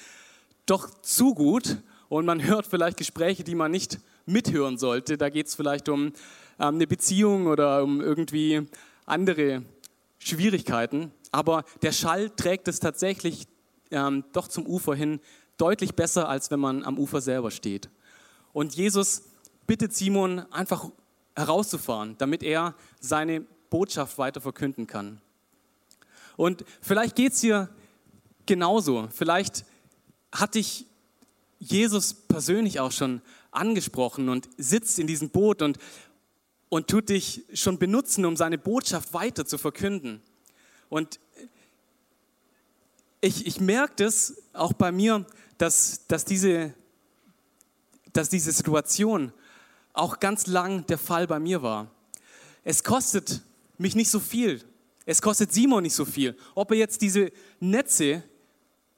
doch 0.65 0.89
zu 1.01 1.35
gut 1.35 1.77
und 2.09 2.25
man 2.25 2.43
hört 2.43 2.65
vielleicht 2.65 2.97
Gespräche, 2.97 3.43
die 3.43 3.55
man 3.55 3.71
nicht 3.71 3.99
mithören 4.25 4.77
sollte. 4.77 5.17
Da 5.17 5.29
geht 5.29 5.47
es 5.47 5.55
vielleicht 5.55 5.87
um 5.87 6.07
ähm, 6.07 6.75
eine 6.75 6.87
Beziehung 6.87 7.47
oder 7.47 7.83
um 7.83 8.01
irgendwie 8.01 8.65
andere 9.05 9.63
Schwierigkeiten. 10.17 11.11
Aber 11.31 11.63
der 11.81 11.91
Schall 11.91 12.31
trägt 12.31 12.67
es 12.67 12.79
tatsächlich 12.79 13.47
ähm, 13.91 14.23
doch 14.33 14.47
zum 14.47 14.65
Ufer 14.65 14.95
hin 14.95 15.19
deutlich 15.57 15.95
besser, 15.95 16.27
als 16.27 16.49
wenn 16.51 16.59
man 16.59 16.83
am 16.83 16.97
Ufer 16.97 17.21
selber 17.21 17.51
steht. 17.51 17.89
Und 18.51 18.75
Jesus 18.75 19.23
bittet 19.67 19.93
Simon 19.93 20.39
einfach 20.51 20.89
herauszufahren, 21.35 22.15
damit 22.17 22.41
er 22.41 22.73
seine 22.99 23.41
Botschaft 23.69 24.17
weiter 24.17 24.41
verkünden 24.41 24.87
kann. 24.87 25.21
Und 26.37 26.63
vielleicht 26.81 27.17
geht 27.17 27.33
es 27.33 27.41
dir 27.41 27.69
genauso. 28.45 29.09
Vielleicht 29.13 29.65
hat 30.31 30.55
dich 30.55 30.85
Jesus 31.59 32.13
persönlich 32.13 32.79
auch 32.79 32.93
schon 32.93 33.21
angesprochen 33.51 34.29
und 34.29 34.47
sitzt 34.57 34.99
in 34.99 35.07
diesem 35.07 35.29
Boot 35.29 35.61
und 35.61 35.77
und 36.69 36.87
tut 36.87 37.09
dich 37.09 37.43
schon 37.53 37.79
benutzen, 37.79 38.25
um 38.25 38.35
seine 38.35 38.57
Botschaft 38.57 39.13
weiter 39.13 39.45
zu 39.45 39.57
verkünden. 39.57 40.21
Und 40.89 41.19
ich, 43.21 43.47
ich 43.47 43.59
merke 43.59 44.03
das 44.03 44.41
auch 44.53 44.73
bei 44.73 44.91
mir, 44.91 45.25
dass, 45.57 46.07
dass, 46.07 46.25
diese, 46.25 46.73
dass 48.13 48.29
diese 48.29 48.51
Situation 48.51 49.31
auch 49.93 50.19
ganz 50.19 50.47
lang 50.47 50.85
der 50.87 50.97
Fall 50.97 51.25
bei 51.25 51.39
mir 51.39 51.61
war. 51.61 51.89
Es 52.63 52.83
kostet 52.83 53.41
mich 53.77 53.95
nicht 53.95 54.11
so 54.11 54.19
viel. 54.19 54.63
Es 55.09 55.21
kostet 55.21 55.53
Simon 55.53 55.83
nicht 55.83 55.95
so 55.95 56.03
viel. 56.03 56.35
Ob 56.53 56.69
er 56.69 56.77
jetzt 56.77 57.01
diese 57.01 57.31
Netze 57.61 58.23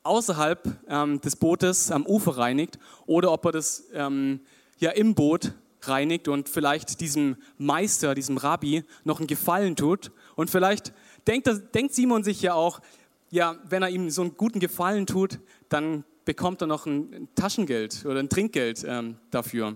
außerhalb 0.01 0.67
ähm, 0.87 1.21
des 1.21 1.35
Bootes 1.35 1.91
am 1.91 2.03
Ufer 2.03 2.35
reinigt 2.35 2.79
oder 3.05 3.31
ob 3.31 3.45
er 3.45 3.51
das 3.51 3.85
ähm, 3.93 4.39
ja 4.79 4.89
im 4.89 5.13
Boot 5.13 5.53
reinigt 5.83 6.27
und 6.27 6.49
vielleicht 6.49 6.99
diesem 6.99 7.37
Meister, 7.59 8.15
diesem 8.15 8.37
Rabbi 8.37 8.83
noch 9.03 9.19
einen 9.19 9.27
Gefallen 9.27 9.75
tut. 9.75 10.11
Und 10.35 10.49
vielleicht 10.49 10.93
denkt, 11.27 11.47
denkt 11.75 11.93
Simon 11.93 12.23
sich 12.23 12.41
ja 12.41 12.55
auch, 12.55 12.81
ja, 13.29 13.59
wenn 13.65 13.83
er 13.83 13.89
ihm 13.89 14.09
so 14.09 14.23
einen 14.23 14.35
guten 14.35 14.59
Gefallen 14.59 15.05
tut, 15.05 15.39
dann 15.69 16.03
bekommt 16.25 16.61
er 16.61 16.67
noch 16.67 16.87
ein 16.87 17.27
Taschengeld 17.35 18.03
oder 18.03 18.19
ein 18.19 18.29
Trinkgeld 18.29 18.83
ähm, 18.83 19.17
dafür. 19.29 19.75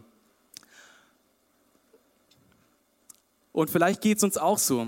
Und 3.52 3.70
vielleicht 3.70 4.02
geht 4.02 4.18
es 4.18 4.24
uns 4.24 4.40
auch 4.40 4.58
so. 4.58 4.88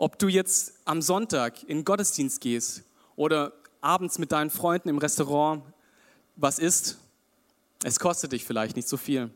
Ob 0.00 0.18
du 0.18 0.28
jetzt 0.28 0.72
am 0.86 1.02
Sonntag 1.02 1.62
in 1.64 1.80
den 1.80 1.84
Gottesdienst 1.84 2.40
gehst 2.40 2.84
oder 3.16 3.52
abends 3.82 4.18
mit 4.18 4.32
deinen 4.32 4.48
Freunden 4.48 4.88
im 4.88 4.96
Restaurant 4.96 5.62
was 6.36 6.58
isst, 6.58 6.96
es 7.84 8.00
kostet 8.00 8.32
dich 8.32 8.46
vielleicht 8.46 8.76
nicht 8.76 8.88
so 8.88 8.96
viel. 8.96 9.28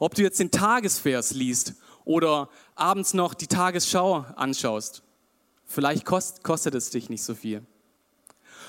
Ob 0.00 0.16
du 0.16 0.22
jetzt 0.22 0.40
den 0.40 0.50
Tagesvers 0.50 1.30
liest 1.30 1.74
oder 2.04 2.48
abends 2.74 3.14
noch 3.14 3.34
die 3.34 3.46
Tagesschau 3.46 4.26
anschaust, 4.34 5.04
vielleicht 5.64 6.04
kost, 6.04 6.42
kostet 6.42 6.74
es 6.74 6.90
dich 6.90 7.08
nicht 7.08 7.22
so 7.22 7.36
viel. 7.36 7.64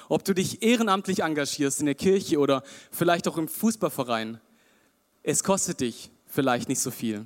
Ob 0.09 0.23
du 0.23 0.35
dich 0.35 0.61
ehrenamtlich 0.61 1.23
engagierst 1.23 1.79
in 1.79 1.87
der 1.87 1.95
Kirche 1.95 2.37
oder 2.37 2.61
vielleicht 2.91 3.27
auch 3.27 3.39
im 3.39 3.47
Fußballverein, 3.47 4.39
es 5.23 5.43
kostet 5.43 5.79
dich 5.79 6.11
vielleicht 6.27 6.69
nicht 6.69 6.81
so 6.81 6.91
viel. 6.91 7.25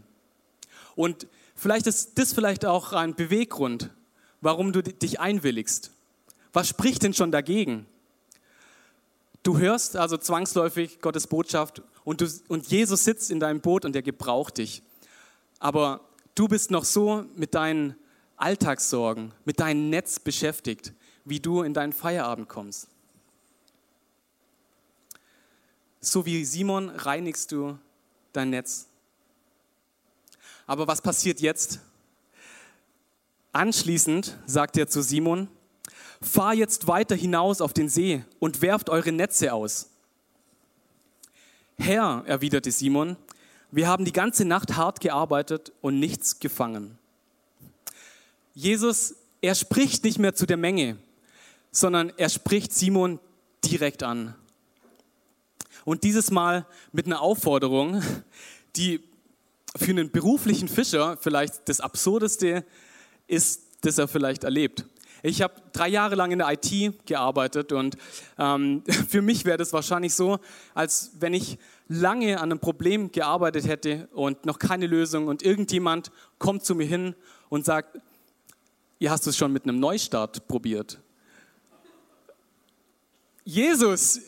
Und 0.96 1.28
vielleicht 1.56 1.88
ist 1.88 2.18
das 2.18 2.34
vielleicht 2.34 2.66
auch 2.66 2.94
ein 2.94 3.16
Beweggrund, 3.16 3.90
warum 4.42 4.74
du 4.74 4.82
dich 4.82 5.20
einwilligst. 5.20 5.92
Was 6.52 6.68
spricht 6.68 7.04
denn 7.04 7.14
schon 7.14 7.32
dagegen? 7.32 7.88
Du 9.42 9.58
hörst 9.58 9.98
also 9.98 10.18
zwangsläufig 10.18 11.02
Gottes 11.02 11.28
Botschaft 11.28 11.82
und, 12.06 12.22
du, 12.22 12.28
und 12.48 12.68
Jesus 12.68 13.04
sitzt 13.04 13.32
in 13.32 13.40
deinem 13.40 13.60
Boot 13.60 13.84
und 13.86 13.96
er 13.96 14.02
gebraucht 14.02 14.58
dich. 14.58 14.84
Aber 15.60 16.02
du 16.36 16.48
bist 16.48 16.72
noch 16.72 16.86
so 16.86 17.26
mit 17.36 17.54
deinen 17.54 17.96
Alltagssorgen, 18.38 19.34
mit 19.46 19.60
deinem 19.60 19.90
Netz 19.90 20.20
beschäftigt, 20.20 20.94
wie 21.26 21.40
du 21.40 21.64
in 21.64 21.74
deinen 21.74 21.94
Feierabend 21.94 22.50
kommst. 22.50 22.88
So 26.00 26.26
wie 26.26 26.44
Simon 26.44 26.90
reinigst 26.90 27.52
du 27.52 27.78
dein 28.34 28.50
Netz. 28.50 28.88
Aber 30.66 30.88
was 30.88 31.02
passiert 31.02 31.42
jetzt? 31.42 31.80
Anschließend 33.52 34.38
sagt 34.46 34.78
er 34.78 34.88
zu 34.88 35.02
Simon, 35.02 35.48
fahr 36.22 36.54
jetzt 36.54 36.88
weiter 36.88 37.16
hinaus 37.16 37.62
auf 37.62 37.74
den 37.74 37.90
See 37.90 38.24
und 38.40 38.62
werft 38.62 38.90
eure 38.90 39.12
Netze 39.12 39.54
aus. 39.54 39.90
Herr, 41.78 42.24
erwiderte 42.26 42.72
Simon, 42.72 43.18
wir 43.72 43.88
haben 43.88 44.06
die 44.06 44.14
ganze 44.14 44.46
Nacht 44.46 44.76
hart 44.76 45.00
gearbeitet 45.00 45.72
und 45.82 46.00
nichts 46.00 46.40
gefangen. 46.40 46.98
Jesus, 48.54 49.16
er 49.42 49.56
spricht 49.56 50.04
nicht 50.04 50.20
mehr 50.20 50.36
zu 50.36 50.46
der 50.46 50.58
Menge, 50.58 50.98
sondern 51.72 52.14
er 52.18 52.30
spricht 52.30 52.72
Simon 52.72 53.20
direkt 53.66 54.04
an. 54.04 54.36
Und 55.86 56.04
dieses 56.04 56.32
Mal 56.32 56.66
mit 56.92 57.08
einer 57.08 57.22
Aufforderung, 57.22 58.02
die 58.76 59.04
für 59.76 59.92
einen 59.92 60.12
beruflichen 60.12 60.68
Fischer 60.68 61.18
vielleicht 61.20 61.68
das 61.68 61.82
Absurdeste 61.82 62.66
ist, 63.28 63.62
das 63.82 63.98
er 63.98 64.08
vielleicht 64.08 64.44
erlebt. 64.44 64.86
Ich 65.26 65.42
habe 65.42 65.54
drei 65.72 65.88
Jahre 65.88 66.16
lang 66.16 66.32
in 66.32 66.40
der 66.40 66.52
IT 66.52 67.06
gearbeitet 67.06 67.72
und 67.72 67.98
ähm, 68.38 68.84
für 69.10 69.22
mich 69.22 69.46
wäre 69.46 69.58
das 69.58 69.72
wahrscheinlich 69.74 70.14
so, 70.14 70.40
als 70.74 71.12
wenn 71.20 71.34
ich 71.34 71.58
lange 71.88 72.38
an 72.38 72.52
einem 72.52 72.60
Problem 72.60 73.12
gearbeitet 73.12 73.68
hätte 73.68 74.10
und 74.14 74.46
noch 74.46 74.60
keine 74.60 74.86
Lösung 74.86 75.28
und 75.28 75.42
irgendjemand 75.42 76.12
kommt 76.40 76.66
zu 76.66 76.76
mir 76.76 76.86
hin 76.86 77.16
und 77.50 77.66
sagt, 77.66 78.00
ihr 79.00 79.12
hast 79.12 79.26
es 79.28 79.38
schon 79.38 79.54
mit 79.54 79.64
einem 79.64 79.80
Neustart 79.80 80.48
probiert. 80.48 81.00
Jesus, 83.46 84.20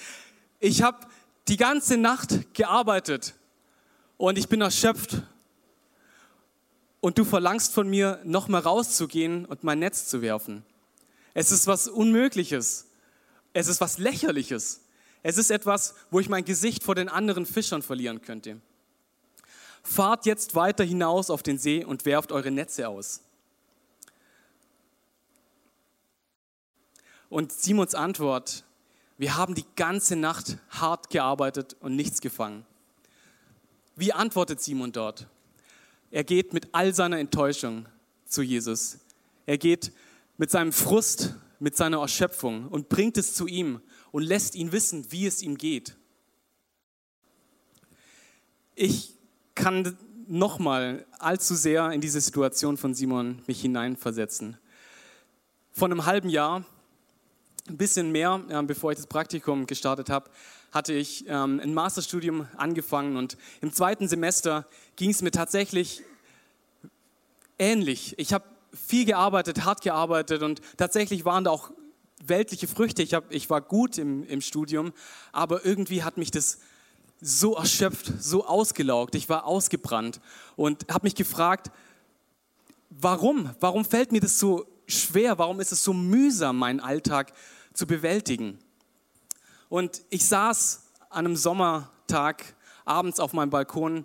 ich 0.60 0.82
habe 0.82 1.06
die 1.48 1.56
ganze 1.56 1.96
Nacht 1.96 2.54
gearbeitet 2.54 3.34
und 4.16 4.38
ich 4.38 4.48
bin 4.48 4.60
erschöpft. 4.60 5.22
Und 7.00 7.18
du 7.18 7.24
verlangst 7.24 7.72
von 7.74 7.88
mir, 7.88 8.20
nochmal 8.24 8.62
rauszugehen 8.62 9.44
und 9.44 9.62
mein 9.62 9.78
Netz 9.78 10.06
zu 10.08 10.22
werfen. 10.22 10.64
Es 11.34 11.50
ist 11.50 11.66
was 11.66 11.88
Unmögliches. 11.88 12.86
Es 13.52 13.68
ist 13.68 13.80
was 13.80 13.98
Lächerliches. 13.98 14.80
Es 15.22 15.38
ist 15.38 15.50
etwas, 15.50 15.94
wo 16.10 16.20
ich 16.20 16.28
mein 16.28 16.44
Gesicht 16.44 16.82
vor 16.82 16.94
den 16.94 17.08
anderen 17.08 17.46
Fischern 17.46 17.82
verlieren 17.82 18.22
könnte. 18.22 18.60
Fahrt 19.82 20.24
jetzt 20.24 20.54
weiter 20.54 20.84
hinaus 20.84 21.28
auf 21.28 21.42
den 21.42 21.58
See 21.58 21.84
und 21.84 22.06
werft 22.06 22.32
eure 22.32 22.50
Netze 22.50 22.88
aus. 22.88 23.20
Und 27.28 27.52
Simons 27.52 27.94
Antwort, 27.94 28.64
wir 29.18 29.36
haben 29.36 29.54
die 29.54 29.66
ganze 29.76 30.16
Nacht 30.16 30.58
hart 30.70 31.10
gearbeitet 31.10 31.76
und 31.80 31.96
nichts 31.96 32.20
gefangen. 32.20 32.64
Wie 33.96 34.12
antwortet 34.12 34.60
Simon 34.60 34.92
dort? 34.92 35.28
Er 36.10 36.24
geht 36.24 36.52
mit 36.52 36.68
all 36.72 36.94
seiner 36.94 37.18
Enttäuschung 37.18 37.86
zu 38.26 38.42
Jesus. 38.42 38.98
Er 39.46 39.58
geht 39.58 39.92
mit 40.36 40.50
seinem 40.50 40.72
Frust, 40.72 41.34
mit 41.60 41.76
seiner 41.76 42.00
Erschöpfung 42.00 42.68
und 42.68 42.88
bringt 42.88 43.16
es 43.16 43.34
zu 43.34 43.46
ihm 43.46 43.80
und 44.10 44.22
lässt 44.22 44.54
ihn 44.54 44.72
wissen, 44.72 45.10
wie 45.12 45.26
es 45.26 45.42
ihm 45.42 45.56
geht. 45.56 45.96
Ich 48.74 49.14
kann 49.54 49.96
nochmal 50.26 51.06
allzu 51.18 51.54
sehr 51.54 51.90
in 51.92 52.00
diese 52.00 52.20
Situation 52.20 52.76
von 52.76 52.94
Simon 52.94 53.42
mich 53.46 53.60
hineinversetzen. 53.60 54.56
Vor 55.72 55.88
einem 55.88 56.06
halben 56.06 56.28
Jahr 56.28 56.64
ein 57.68 57.76
bisschen 57.76 58.12
mehr, 58.12 58.38
bevor 58.66 58.92
ich 58.92 58.96
das 58.96 59.06
Praktikum 59.06 59.66
gestartet 59.66 60.10
habe, 60.10 60.30
hatte 60.74 60.92
ich 60.92 61.24
ähm, 61.28 61.60
ein 61.60 61.72
Masterstudium 61.72 62.48
angefangen 62.56 63.16
und 63.16 63.38
im 63.60 63.72
zweiten 63.72 64.08
Semester 64.08 64.66
ging 64.96 65.10
es 65.10 65.22
mir 65.22 65.30
tatsächlich 65.30 66.02
ähnlich. 67.58 68.18
Ich 68.18 68.32
habe 68.32 68.44
viel 68.72 69.04
gearbeitet, 69.04 69.64
hart 69.64 69.82
gearbeitet 69.82 70.42
und 70.42 70.60
tatsächlich 70.76 71.24
waren 71.24 71.44
da 71.44 71.52
auch 71.52 71.70
weltliche 72.22 72.66
Früchte. 72.66 73.02
Ich, 73.02 73.14
hab, 73.14 73.32
ich 73.32 73.48
war 73.48 73.60
gut 73.60 73.98
im, 73.98 74.26
im 74.26 74.40
Studium, 74.40 74.92
aber 75.30 75.64
irgendwie 75.64 76.02
hat 76.02 76.16
mich 76.16 76.32
das 76.32 76.58
so 77.20 77.54
erschöpft, 77.54 78.12
so 78.20 78.44
ausgelaugt. 78.44 79.14
Ich 79.14 79.28
war 79.28 79.46
ausgebrannt 79.46 80.20
und 80.56 80.86
habe 80.92 81.06
mich 81.06 81.14
gefragt, 81.14 81.70
warum? 82.90 83.50
Warum 83.60 83.84
fällt 83.84 84.10
mir 84.10 84.20
das 84.20 84.40
so 84.40 84.66
schwer? 84.88 85.38
Warum 85.38 85.60
ist 85.60 85.70
es 85.70 85.84
so 85.84 85.92
mühsam, 85.92 86.58
meinen 86.58 86.80
Alltag 86.80 87.32
zu 87.74 87.86
bewältigen. 87.86 88.58
Und 89.74 90.02
ich 90.08 90.24
saß 90.24 90.84
an 91.10 91.26
einem 91.26 91.34
Sommertag 91.34 92.54
abends 92.84 93.18
auf 93.18 93.32
meinem 93.32 93.50
Balkon 93.50 94.04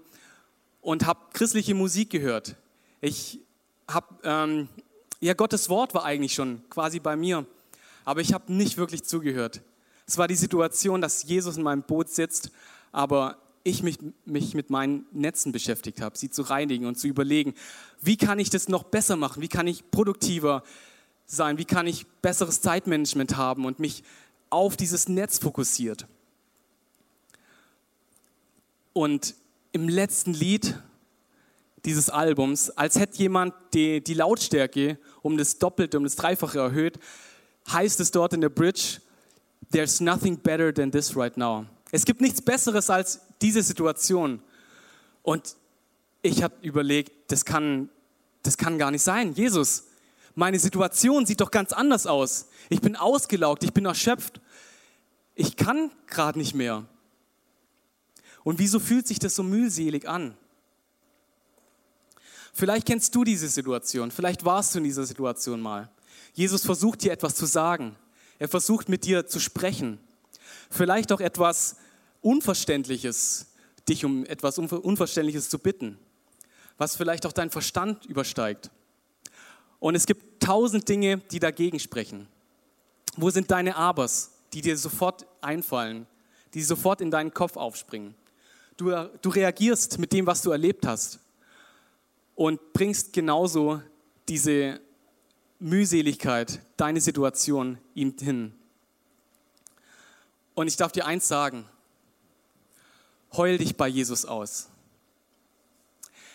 und 0.82 1.06
habe 1.06 1.20
christliche 1.32 1.76
Musik 1.76 2.10
gehört. 2.10 2.56
Ich 3.02 3.38
habe, 3.88 4.08
ähm, 4.24 4.68
ja, 5.20 5.36
Gottes 5.36 5.70
Wort 5.70 5.94
war 5.94 6.06
eigentlich 6.06 6.34
schon 6.34 6.68
quasi 6.72 7.00
bei 7.00 7.16
mir, 7.16 7.46
aber 8.04 8.22
ich 8.22 8.34
habe 8.34 8.52
nicht 8.52 8.78
wirklich 8.78 9.04
zugehört. 9.04 9.62
Es 10.08 10.18
war 10.18 10.28
die 10.28 10.34
Situation, 10.34 11.02
dass 11.02 11.22
Jesus 11.22 11.58
in 11.58 11.62
meinem 11.62 11.84
Boot 11.84 12.10
sitzt, 12.10 12.50
aber 12.92 13.38
ich 13.62 13.84
mich, 13.84 14.00
mich 14.26 14.56
mit 14.56 14.72
meinen 14.72 15.06
Netzen 15.12 15.52
beschäftigt 15.52 16.02
habe, 16.02 16.18
sie 16.18 16.32
zu 16.32 16.42
reinigen 16.42 16.88
und 16.88 16.98
zu 16.98 17.06
überlegen, 17.08 17.54
wie 18.02 18.18
kann 18.18 18.40
ich 18.40 18.50
das 18.50 18.70
noch 18.70 18.86
besser 18.86 19.18
machen, 19.18 19.44
wie 19.44 19.50
kann 19.50 19.68
ich 19.68 19.92
produktiver 19.92 20.64
sein? 21.28 21.60
Wie 21.60 21.66
kann 21.66 21.86
ich 21.86 22.08
besseres 22.24 22.62
Zeitmanagement 22.62 23.38
haben 23.38 23.66
und 23.66 23.78
mich 23.78 24.04
auf 24.50 24.78
dieses 24.78 25.08
Netz 25.10 25.40
fokussiert? 25.40 26.08
Und 28.94 29.36
im 29.72 29.88
letzten 29.88 30.34
Lied 30.34 30.76
dieses 31.86 32.10
Albums, 32.10 32.70
als 32.72 33.00
hätte 33.00 33.18
jemand 33.18 33.54
die, 33.74 34.04
die 34.04 34.14
Lautstärke 34.14 34.98
um 35.22 35.38
das 35.38 35.58
Doppelte, 35.58 35.98
um 35.98 36.04
das 36.04 36.16
Dreifache 36.16 36.60
erhöht, 36.60 37.00
heißt 37.72 38.00
es 38.00 38.12
dort 38.12 38.34
in 38.34 38.42
der 38.42 38.50
Bridge, 38.50 39.00
There's 39.72 40.00
nothing 40.02 40.38
better 40.38 40.74
than 40.74 40.92
this 40.92 41.16
right 41.16 41.36
now. 41.38 41.66
Es 41.92 42.04
gibt 42.04 42.22
nichts 42.22 42.42
Besseres 42.42 42.90
als 42.90 43.22
diese 43.42 43.62
Situation. 43.62 44.42
Und 45.22 45.56
ich 46.22 46.42
habe 46.42 46.56
überlegt, 46.62 47.32
das 47.32 47.46
kann, 47.46 47.90
das 48.42 48.58
kann 48.58 48.80
gar 48.80 48.90
nicht 48.90 49.04
sein. 49.04 49.34
Jesus, 49.34 49.84
meine 50.40 50.58
Situation 50.58 51.26
sieht 51.26 51.42
doch 51.42 51.52
ganz 51.52 51.74
anders 51.74 52.08
aus. 52.08 52.48
Ich 52.70 52.80
bin 52.80 52.96
ausgelaugt, 52.96 53.62
ich 53.64 53.74
bin 53.74 53.86
erschöpft. 53.86 54.40
Ich 55.36 55.58
kann 55.58 55.92
gerade 56.08 56.40
nicht 56.40 56.56
mehr. 56.56 56.86
Und 58.46 58.58
wieso 58.58 58.80
fühlt 58.80 59.06
sich 59.06 59.20
das 59.20 59.36
so 59.36 59.44
mühselig 59.44 60.08
an? 60.08 60.38
Vielleicht 62.54 62.88
kennst 62.88 63.14
du 63.14 63.26
diese 63.26 63.50
Situation, 63.50 64.12
vielleicht 64.12 64.46
warst 64.46 64.74
du 64.74 64.80
in 64.80 64.86
dieser 64.86 65.06
Situation 65.06 65.60
mal. 65.60 65.90
Jesus 66.34 66.66
versucht 66.66 67.04
dir 67.04 67.12
etwas 67.12 67.36
zu 67.36 67.46
sagen. 67.46 67.96
Er 68.38 68.48
versucht 68.48 68.88
mit 68.88 69.04
dir 69.04 69.28
zu 69.28 69.40
sprechen. 69.40 70.00
Vielleicht 70.70 71.12
auch 71.12 71.20
etwas 71.20 71.76
Unverständliches, 72.22 73.48
dich 73.90 74.06
um 74.06 74.26
etwas 74.26 74.58
Unverständliches 74.58 75.50
zu 75.50 75.60
bitten, 75.60 76.00
was 76.78 76.96
vielleicht 76.96 77.26
auch 77.26 77.34
dein 77.34 77.50
Verstand 77.50 78.06
übersteigt. 78.06 78.72
Und 79.80 79.96
es 79.96 80.06
gibt 80.06 80.29
tausend 80.50 80.90
Dinge, 80.90 81.18
die 81.18 81.38
dagegen 81.38 81.80
sprechen. 81.80 82.28
Wo 83.16 83.30
sind 83.30 83.52
deine 83.52 83.76
Abers, 83.76 84.32
die 84.52 84.62
dir 84.62 84.76
sofort 84.76 85.28
einfallen, 85.42 86.08
die 86.56 86.64
sofort 86.64 87.02
in 87.02 87.12
deinen 87.12 87.32
Kopf 87.32 87.56
aufspringen? 87.56 88.16
Du, 88.76 88.90
du 89.22 89.30
reagierst 89.30 90.00
mit 90.00 90.12
dem, 90.12 90.26
was 90.26 90.42
du 90.42 90.50
erlebt 90.50 90.88
hast 90.88 91.20
und 92.34 92.74
bringst 92.74 93.14
genauso 93.14 93.84
diese 94.28 94.82
Mühseligkeit, 95.60 96.60
deine 96.78 97.00
Situation 97.00 97.78
ihm 97.94 98.16
hin. 98.20 98.52
Und 100.56 100.66
ich 100.66 100.78
darf 100.78 100.92
dir 100.92 101.06
eins 101.06 101.28
sagen, 101.28 101.64
heul 103.34 103.60
dich 103.60 103.78
bei 103.78 103.88
Jesus 103.88 104.26
aus. 104.26 104.68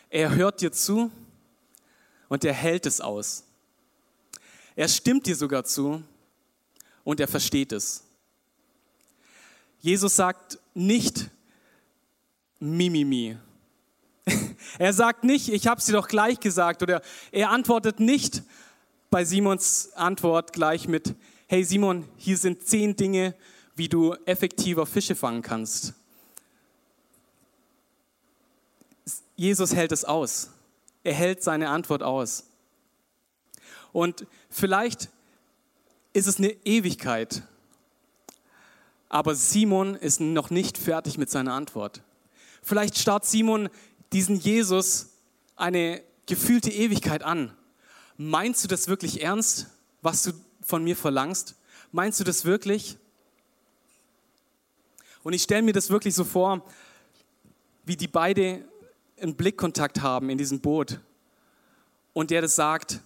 Er 0.09 0.37
hört 0.37 0.61
dir 0.61 0.70
zu 0.70 1.11
und 2.29 2.44
er 2.44 2.55
hält 2.55 2.87
es 2.87 3.00
aus. 3.00 3.42
Er 4.76 4.88
stimmt 4.88 5.26
dir 5.26 5.37
sogar 5.37 5.64
zu 5.64 6.02
und 7.04 7.20
er 7.20 7.28
versteht 7.28 7.72
es. 7.72 8.02
Jesus 9.80 10.16
sagt 10.16 10.58
nicht 10.72 11.30
Mimimi. 12.58 13.37
Er 14.78 14.92
sagt 14.92 15.22
nicht, 15.22 15.50
ich 15.50 15.66
habe 15.66 15.80
sie 15.80 15.92
doch 15.92 16.08
gleich 16.08 16.40
gesagt. 16.40 16.82
Oder 16.82 17.02
er 17.30 17.50
antwortet 17.50 18.00
nicht 18.00 18.42
bei 19.10 19.24
Simons 19.24 19.92
Antwort 19.94 20.52
gleich 20.52 20.88
mit, 20.88 21.14
hey 21.46 21.62
Simon, 21.62 22.08
hier 22.16 22.38
sind 22.38 22.66
zehn 22.66 22.96
Dinge, 22.96 23.34
wie 23.76 23.88
du 23.88 24.14
effektiver 24.24 24.87
Fische 24.87 25.14
fangen 25.14 25.42
kannst. 25.42 25.94
Jesus 29.37 29.74
hält 29.74 29.92
es 29.92 30.04
aus. 30.04 30.50
Er 31.02 31.14
hält 31.14 31.42
seine 31.42 31.68
Antwort 31.68 32.02
aus. 32.02 32.44
Und 33.94 34.26
vielleicht 34.50 35.09
ist 36.12 36.26
es 36.26 36.38
eine 36.38 36.50
Ewigkeit, 36.64 37.44
aber 39.09 39.37
Simon 39.37 39.94
ist 39.94 40.20
noch 40.20 40.50
nicht 40.50 40.78
fertig 40.78 41.16
mit 41.16 41.30
seiner 41.30 41.52
Antwort. 41.52 42.02
Vielleicht 42.61 42.98
starrt 42.98 43.24
Simon 43.24 43.68
diesen 44.12 44.35
Jesus 44.35 45.11
eine 45.54 46.02
gefühlte 46.26 46.72
Ewigkeit 46.72 47.22
an. 47.22 47.57
Meinst 48.16 48.64
du 48.64 48.68
das 48.68 48.88
wirklich 48.88 49.22
ernst, 49.22 49.68
was 50.02 50.24
du 50.24 50.33
von 50.61 50.83
mir 50.83 50.96
verlangst? 50.96 51.54
Meinst 51.92 52.18
du 52.18 52.24
das 52.24 52.44
wirklich? 52.44 52.98
Und 55.22 55.35
ich 55.35 55.44
stelle 55.44 55.62
mir 55.62 55.72
das 55.72 55.90
wirklich 55.90 56.16
so 56.16 56.24
vor, 56.24 56.66
wie 57.85 57.96
die 57.96 58.09
beide 58.09 58.64
einen 59.20 59.37
Blickkontakt 59.37 60.02
haben 60.02 60.30
in 60.30 60.38
diesem 60.38 60.59
Boot 60.59 60.98
und 62.12 62.33
der 62.33 62.42
das 62.42 62.57
sagt, 62.57 63.00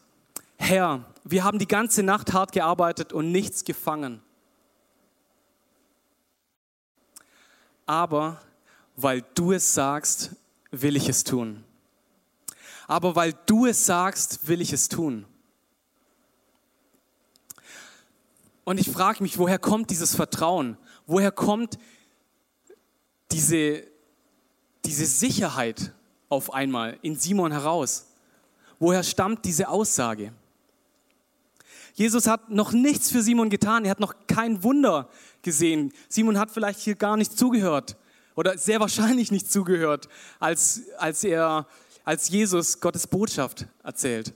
Herr, 0.59 1.05
wir 1.25 1.45
haben 1.45 1.59
die 1.59 1.69
ganze 1.69 2.03
Nacht 2.03 2.33
hart 2.33 2.53
gearbeitet 2.53 3.13
und 3.13 3.33
nichts 3.33 3.65
gefangen. 3.65 4.21
Aber 7.87 8.41
weil 8.97 9.25
du 9.35 9.53
es 9.53 9.73
sagst, 9.73 10.37
will 10.71 10.97
ich 10.97 11.09
es 11.09 11.25
tun. 11.25 11.65
Aber 12.87 13.17
weil 13.17 13.35
du 13.47 13.67
es 13.67 13.87
sagst, 13.87 14.47
will 14.49 14.61
ich 14.61 14.73
es 14.73 14.89
tun. 14.89 15.25
Und 18.65 18.79
ich 18.79 18.91
frage 18.91 19.23
mich, 19.23 19.39
woher 19.39 19.59
kommt 19.59 19.91
dieses 19.91 20.15
Vertrauen? 20.15 20.77
Woher 21.07 21.33
kommt 21.33 21.79
diese, 23.31 23.87
diese 24.85 25.07
Sicherheit 25.07 25.93
auf 26.29 26.53
einmal 26.53 26.99
in 27.03 27.17
Simon 27.17 27.53
heraus. 27.53 28.07
Woher 28.79 29.03
stammt 29.03 29.45
diese 29.45 29.69
Aussage? 29.69 30.33
Jesus 31.99 32.29
hat 32.29 32.49
noch 32.49 32.71
nichts 32.71 33.11
für 33.11 33.23
Simon 33.23 33.51
getan, 33.51 33.85
er 33.85 33.91
hat 33.91 33.99
noch 33.99 34.15
kein 34.29 34.63
Wunder 34.63 35.11
gesehen. 35.43 35.93
Simon 36.09 36.39
hat 36.39 36.53
vielleicht 36.53 36.79
hier 36.79 36.95
gar 36.95 37.17
nicht 37.17 37.37
zugehört 37.37 37.97
oder 38.37 38.57
sehr 38.57 38.79
wahrscheinlich 38.79 39.33
nicht 39.33 39.51
zugehört, 39.51 40.09
als, 40.39 40.83
als, 40.99 41.25
er, 41.25 41.67
als 42.05 42.29
Jesus 42.29 42.79
Gottes 42.79 43.09
Botschaft 43.09 43.67
erzählt. 43.83 44.33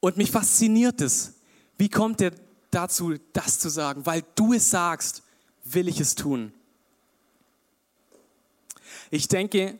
Und 0.00 0.16
mich 0.16 0.32
fasziniert 0.32 1.00
es. 1.00 1.34
Wie 1.76 1.88
kommt 1.88 2.20
er 2.20 2.32
dazu, 2.72 3.14
das 3.32 3.60
zu 3.60 3.68
sagen? 3.68 4.04
Weil 4.04 4.24
du 4.34 4.52
es 4.52 4.68
sagst, 4.68 5.22
will 5.62 5.86
ich 5.86 6.00
es 6.00 6.16
tun. 6.16 6.52
Ich 9.12 9.28
denke, 9.28 9.78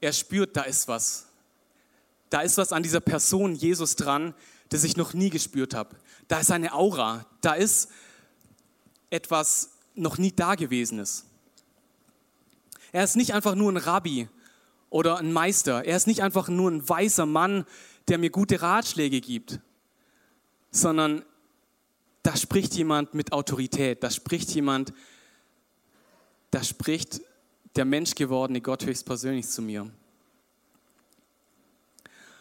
er 0.00 0.12
spürt, 0.12 0.56
da 0.56 0.62
ist 0.62 0.88
was. 0.88 1.26
Da 2.28 2.40
ist 2.40 2.58
was 2.58 2.72
an 2.72 2.82
dieser 2.82 3.00
Person 3.00 3.54
Jesus 3.54 3.94
dran, 3.94 4.34
das 4.72 4.84
ich 4.84 4.96
noch 4.96 5.12
nie 5.12 5.28
gespürt 5.28 5.74
habe. 5.74 5.96
Da 6.28 6.40
ist 6.40 6.50
eine 6.50 6.72
Aura, 6.72 7.26
da 7.42 7.52
ist 7.52 7.90
etwas 9.10 9.72
noch 9.94 10.16
nie 10.16 10.32
Dagewesenes. 10.32 11.26
Er 12.90 13.04
ist 13.04 13.16
nicht 13.16 13.34
einfach 13.34 13.54
nur 13.54 13.70
ein 13.70 13.76
Rabbi 13.76 14.28
oder 14.88 15.18
ein 15.18 15.32
Meister. 15.32 15.84
Er 15.84 15.96
ist 15.96 16.06
nicht 16.06 16.22
einfach 16.22 16.48
nur 16.48 16.70
ein 16.70 16.88
weiser 16.88 17.26
Mann, 17.26 17.66
der 18.08 18.16
mir 18.16 18.30
gute 18.30 18.62
Ratschläge 18.62 19.20
gibt, 19.20 19.60
sondern 20.70 21.22
da 22.22 22.34
spricht 22.36 22.74
jemand 22.74 23.12
mit 23.12 23.32
Autorität, 23.32 24.02
da 24.02 24.10
spricht 24.10 24.50
jemand, 24.52 24.94
da 26.50 26.64
spricht 26.64 27.20
der 27.76 27.84
menschgewordene 27.84 28.60
Gott 28.60 28.86
höchstpersönlich 28.86 29.48
zu 29.48 29.60
mir. 29.60 29.90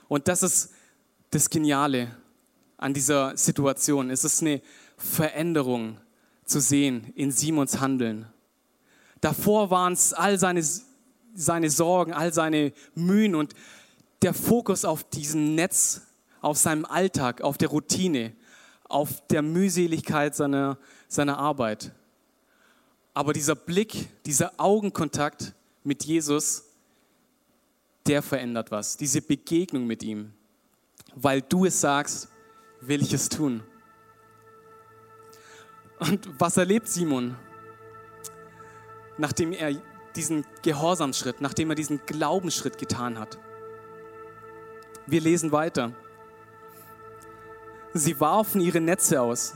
Und 0.07 0.27
das 0.27 0.43
ist 0.43 0.73
das 1.29 1.49
Geniale 1.49 2.15
an 2.81 2.93
dieser 2.93 3.37
Situation. 3.37 4.09
Es 4.09 4.25
ist 4.25 4.41
eine 4.41 4.61
Veränderung 4.97 5.97
zu 6.43 6.59
sehen 6.59 7.13
in 7.15 7.31
Simons 7.31 7.79
Handeln. 7.79 8.25
Davor 9.21 9.69
waren 9.69 9.93
es 9.93 10.13
all 10.13 10.37
seine, 10.37 10.65
seine 11.33 11.69
Sorgen, 11.69 12.11
all 12.11 12.33
seine 12.33 12.73
Mühen 12.95 13.35
und 13.35 13.53
der 14.23 14.33
Fokus 14.33 14.83
auf 14.83 15.03
diesem 15.03 15.55
Netz, 15.55 16.01
auf 16.41 16.57
seinem 16.57 16.85
Alltag, 16.85 17.41
auf 17.41 17.57
der 17.57 17.69
Routine, 17.69 18.33
auf 18.89 19.25
der 19.27 19.43
Mühseligkeit 19.43 20.35
seiner, 20.35 20.77
seiner 21.07 21.37
Arbeit. 21.37 21.91
Aber 23.13 23.31
dieser 23.31 23.55
Blick, 23.55 24.09
dieser 24.25 24.53
Augenkontakt 24.57 25.53
mit 25.83 26.03
Jesus, 26.03 26.63
der 28.07 28.23
verändert 28.23 28.71
was. 28.71 28.97
Diese 28.97 29.21
Begegnung 29.21 29.85
mit 29.85 30.01
ihm. 30.01 30.33
Weil 31.13 31.43
du 31.43 31.65
es 31.65 31.79
sagst, 31.79 32.30
will 32.81 33.01
ich 33.01 33.13
es 33.13 33.29
tun. 33.29 33.63
Und 35.99 36.27
was 36.39 36.57
erlebt 36.57 36.87
Simon, 36.87 37.35
nachdem 39.17 39.51
er 39.51 39.79
diesen 40.15 40.45
Gehorsamschritt, 40.63 41.41
nachdem 41.41 41.69
er 41.69 41.75
diesen 41.75 42.01
Glaubensschritt 42.05 42.77
getan 42.77 43.19
hat? 43.19 43.37
Wir 45.05 45.21
lesen 45.21 45.51
weiter. 45.51 45.93
Sie 47.93 48.19
warfen 48.19 48.61
ihre 48.61 48.81
Netze 48.81 49.21
aus 49.21 49.55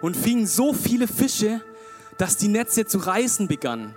und 0.00 0.16
fingen 0.16 0.46
so 0.46 0.72
viele 0.72 1.08
Fische, 1.08 1.62
dass 2.18 2.36
die 2.36 2.48
Netze 2.48 2.86
zu 2.86 2.98
reißen 2.98 3.48
begannen. 3.48 3.94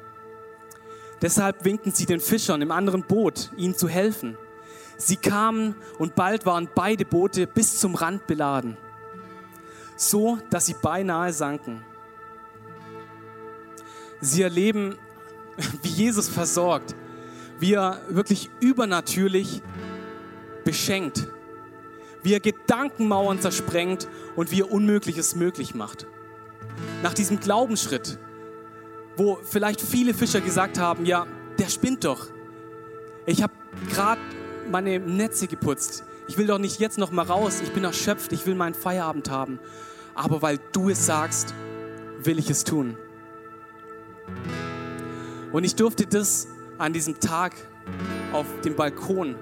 Deshalb 1.22 1.66
winkten 1.66 1.92
sie 1.92 2.06
den 2.06 2.20
Fischern 2.20 2.62
im 2.62 2.72
anderen 2.72 3.04
Boot, 3.04 3.52
ihnen 3.58 3.76
zu 3.76 3.88
helfen. 3.88 4.38
Sie 4.98 5.18
kamen 5.18 5.76
und 5.98 6.16
bald 6.16 6.46
waren 6.46 6.70
beide 6.74 7.06
Boote 7.06 7.48
bis 7.48 7.80
zum 7.80 7.96
Rand 7.96 8.28
beladen, 8.28 8.78
so 9.96 10.38
dass 10.50 10.66
sie 10.66 10.76
beinahe 10.82 11.34
sanken. 11.34 11.84
Sie 14.22 14.42
erleben, 14.42 14.96
wie 15.82 15.90
Jesus 15.90 16.30
versorgt, 16.30 16.96
wie 17.60 17.74
er 17.74 18.02
wirklich 18.10 18.50
übernatürlich 18.60 19.62
beschenkt, 20.64 21.28
wie 22.22 22.34
er 22.34 22.40
Gedankenmauern 22.40 23.40
zersprengt 23.40 24.08
und 24.36 24.52
wie 24.52 24.62
er 24.62 24.72
Unmögliches 24.72 25.36
möglich 25.36 25.76
macht. 25.76 26.08
Nach 27.02 27.14
diesem 27.14 27.40
Glaubensschritt, 27.40 28.18
wo 29.18 29.40
vielleicht 29.44 29.82
viele 29.82 30.14
Fischer 30.14 30.42
gesagt 30.42 30.80
haben, 30.80 31.06
ja, 31.06 31.28
der 31.60 31.68
spinnt 31.68 32.06
doch. 32.06 32.28
Ich 33.26 33.44
habe 33.44 33.54
gerade 33.90 34.22
meine 34.70 35.00
Netze 35.00 35.48
geputzt. 35.48 36.04
Ich 36.28 36.38
will 36.38 36.48
doch 36.48 36.58
nicht 36.58 36.80
jetzt 36.80 36.98
noch 36.98 37.12
mal 37.12 37.26
raus. 37.26 37.62
Ich 37.62 37.72
bin 37.72 37.84
erschöpft. 37.84 38.32
Ich 38.32 38.46
will 38.46 38.56
meinen 38.56 38.74
Feierabend 38.74 39.30
haben. 39.30 39.60
Aber 40.16 40.42
weil 40.42 40.60
du 40.72 40.90
es 40.90 41.06
sagst, 41.06 41.54
will 42.24 42.40
ich 42.40 42.50
es 42.50 42.64
tun. 42.64 42.98
Und 45.52 45.64
ich 45.64 45.76
durfte 45.76 46.08
das 46.08 46.48
an 46.78 46.94
diesem 46.94 47.20
Tag 47.20 47.54
auf 48.32 48.46
dem 48.64 48.76
Balkon 48.76 49.36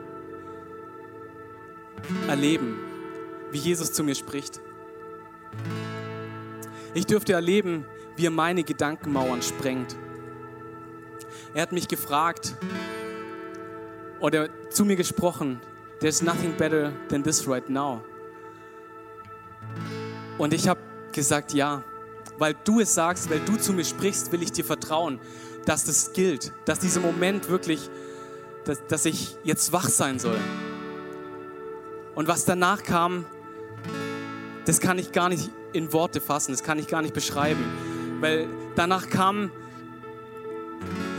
erleben, 2.27 2.77
wie 3.51 3.59
Jesus 3.59 3.93
zu 3.93 4.03
mir 4.03 4.15
spricht. 4.15 4.59
Ich 6.93 7.05
durfte 7.05 7.33
erleben, 7.33 7.85
wie 8.17 8.25
er 8.25 8.31
meine 8.31 8.63
Gedankenmauern 8.63 9.41
sprengt. 9.41 9.95
Er 11.53 11.61
hat 11.61 11.71
mich 11.71 11.87
gefragt 11.87 12.55
oder 14.21 14.47
zu 14.69 14.85
mir 14.85 14.95
gesprochen, 14.95 15.59
there's 15.99 16.21
nothing 16.21 16.55
better 16.55 16.93
than 17.09 17.23
this 17.23 17.47
right 17.47 17.67
now. 17.69 18.01
Und 20.37 20.53
ich 20.53 20.67
habe 20.67 20.79
gesagt, 21.11 21.53
ja, 21.53 21.83
weil 22.37 22.55
du 22.63 22.79
es 22.79 22.93
sagst, 22.93 23.29
weil 23.29 23.39
du 23.39 23.57
zu 23.57 23.73
mir 23.73 23.83
sprichst, 23.83 24.31
will 24.31 24.41
ich 24.41 24.51
dir 24.51 24.63
vertrauen, 24.63 25.19
dass 25.65 25.83
das 25.83 26.13
gilt, 26.13 26.53
dass 26.65 26.79
dieser 26.79 27.01
Moment 27.01 27.49
wirklich, 27.49 27.89
dass, 28.65 28.85
dass 28.87 29.05
ich 29.05 29.37
jetzt 29.43 29.73
wach 29.73 29.89
sein 29.89 30.17
soll. 30.17 30.39
Und 32.15 32.27
was 32.27 32.45
danach 32.45 32.83
kam, 32.83 33.25
das 34.65 34.79
kann 34.79 34.97
ich 34.97 35.11
gar 35.11 35.29
nicht 35.29 35.51
in 35.73 35.93
Worte 35.93 36.21
fassen, 36.21 36.51
das 36.51 36.63
kann 36.63 36.79
ich 36.79 36.87
gar 36.87 37.01
nicht 37.01 37.13
beschreiben, 37.13 37.63
weil 38.19 38.47
danach 38.75 39.09
kam 39.09 39.51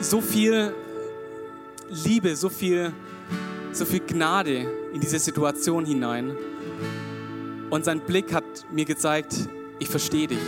so 0.00 0.20
viel 0.20 0.74
Liebe, 1.92 2.34
so 2.36 2.48
viel, 2.48 2.90
so 3.72 3.84
viel 3.84 4.00
Gnade 4.00 4.66
in 4.94 5.00
diese 5.02 5.18
Situation 5.18 5.84
hinein. 5.84 6.34
Und 7.68 7.84
sein 7.84 8.00
Blick 8.00 8.32
hat 8.32 8.44
mir 8.72 8.86
gezeigt, 8.86 9.34
ich 9.78 9.88
verstehe 9.88 10.26
dich. 10.26 10.38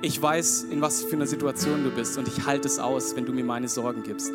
Ich 0.00 0.20
weiß, 0.20 0.64
in 0.64 0.80
was 0.80 1.04
für 1.04 1.14
einer 1.14 1.28
Situation 1.28 1.84
du 1.84 1.90
bist 1.90 2.18
und 2.18 2.26
ich 2.26 2.44
halte 2.44 2.66
es 2.66 2.80
aus, 2.80 3.14
wenn 3.14 3.24
du 3.24 3.32
mir 3.32 3.44
meine 3.44 3.68
Sorgen 3.68 4.02
gibst. 4.02 4.32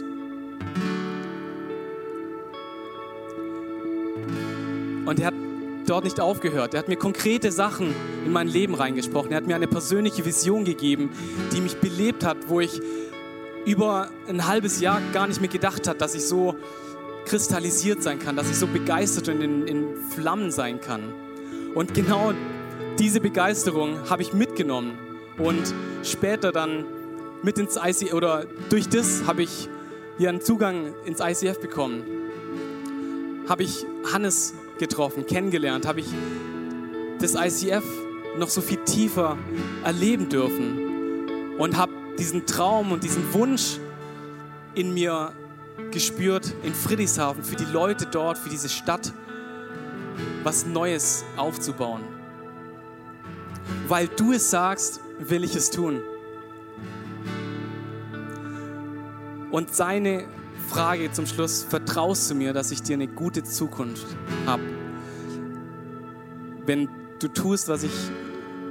Und 5.06 5.20
er 5.20 5.28
hat 5.28 5.34
dort 5.86 6.06
nicht 6.06 6.22
aufgehört. 6.22 6.74
Er 6.74 6.80
hat 6.80 6.88
mir 6.88 6.96
konkrete 6.96 7.52
Sachen 7.52 7.94
in 8.26 8.32
mein 8.32 8.48
Leben 8.48 8.76
reingesprochen. 8.76 9.32
Er 9.32 9.38
hat 9.38 9.48
mir 9.48 9.56
eine 9.56 9.68
persönliche 9.68 10.24
Vision 10.26 10.64
gegeben, 10.64 11.10
die 11.54 11.60
mich 11.60 11.76
belebt 11.78 12.24
hat, 12.24 12.38
wo 12.48 12.62
ich 12.62 12.82
über 13.68 14.10
ein 14.30 14.48
halbes 14.48 14.80
Jahr 14.80 15.02
gar 15.12 15.28
nicht 15.28 15.42
mehr 15.42 15.50
gedacht 15.50 15.90
habe, 15.90 16.00
dass 16.00 16.16
ich 16.16 16.26
so 16.26 16.56
kristallisiert 17.26 18.02
sein 18.02 18.18
kann, 18.18 18.38
dass 18.38 18.50
ich 18.50 18.56
so 18.56 18.66
begeistert 18.66 19.28
und 19.28 19.42
in, 19.42 19.68
in 19.68 19.98
Flammen 20.16 20.52
sein 20.52 20.80
kann. 20.80 21.14
Und 21.76 21.94
genau 21.94 22.32
diese 22.98 23.20
Begeisterung 23.20 24.10
habe 24.10 24.22
ich 24.22 24.32
mitgenommen 24.32 24.98
und 25.38 25.74
später 26.04 26.54
dann 26.54 26.86
mit 27.44 27.58
ins 27.58 27.76
ICF 27.76 28.14
oder 28.14 28.46
durch 28.70 28.88
das 28.88 29.24
habe 29.28 29.44
ich 29.44 29.68
hier 30.18 30.30
einen 30.30 30.40
Zugang 30.42 30.96
ins 31.06 31.20
ICF 31.20 31.60
bekommen. 31.60 32.04
Habe 33.50 33.64
ich 33.64 33.86
Hannes 34.14 34.54
getroffen, 34.80 35.26
kennengelernt, 35.26 35.86
habe 35.86 36.00
ich 36.00 36.08
das 37.20 37.36
ICF 37.36 37.84
noch 38.38 38.50
so 38.50 38.62
viel 38.62 38.78
tiefer 38.86 39.38
erleben 39.84 40.30
dürfen 40.30 41.58
und 41.58 41.78
habe 41.78 41.92
diesen 42.18 42.46
Traum 42.46 42.92
und 42.92 43.04
diesen 43.04 43.34
Wunsch 43.34 43.80
in 44.74 44.94
mir 44.94 45.32
gespürt, 45.92 46.54
in 46.64 46.74
Friedrichshafen, 46.74 47.44
für 47.44 47.56
die 47.56 47.66
Leute 47.66 48.06
dort, 48.06 48.38
für 48.38 48.50
diese 48.50 48.70
Stadt, 48.70 49.14
was 50.44 50.66
Neues 50.66 51.24
aufzubauen. 51.36 52.02
Weil 53.88 54.08
du 54.08 54.34
es 54.34 54.50
sagst, 54.50 55.00
will 55.20 55.44
ich 55.44 55.56
es 55.56 55.70
tun. 55.70 56.02
Und 59.52 59.74
seine 59.74 60.26
Frage 60.68 61.12
zum 61.12 61.26
Schluss, 61.26 61.64
vertraust 61.64 62.30
du 62.30 62.36
mir, 62.36 62.54
dass 62.54 62.72
ich 62.72 62.82
dir 62.82 62.96
eine 62.96 63.08
gute 63.08 63.44
Zukunft 63.44 64.06
habe? 64.46 64.64
Wenn 66.66 66.90
du 67.20 67.30
tust, 67.30 67.70
was 67.70 67.84
ich, 67.84 67.94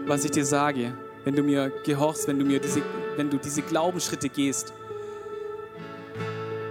was 0.07 0.25
ich 0.25 0.31
dir 0.31 0.45
sage, 0.45 0.93
wenn 1.27 1.35
du 1.35 1.43
mir 1.43 1.73
gehorchst, 1.85 2.29
wenn 2.29 2.39
du 2.39 2.45
mir 2.45 2.61
diese 2.61 2.83
wenn 3.17 3.31
du 3.31 3.39
diese 3.39 3.63
Glaubensschritte 3.63 4.29
gehst. 4.29 4.73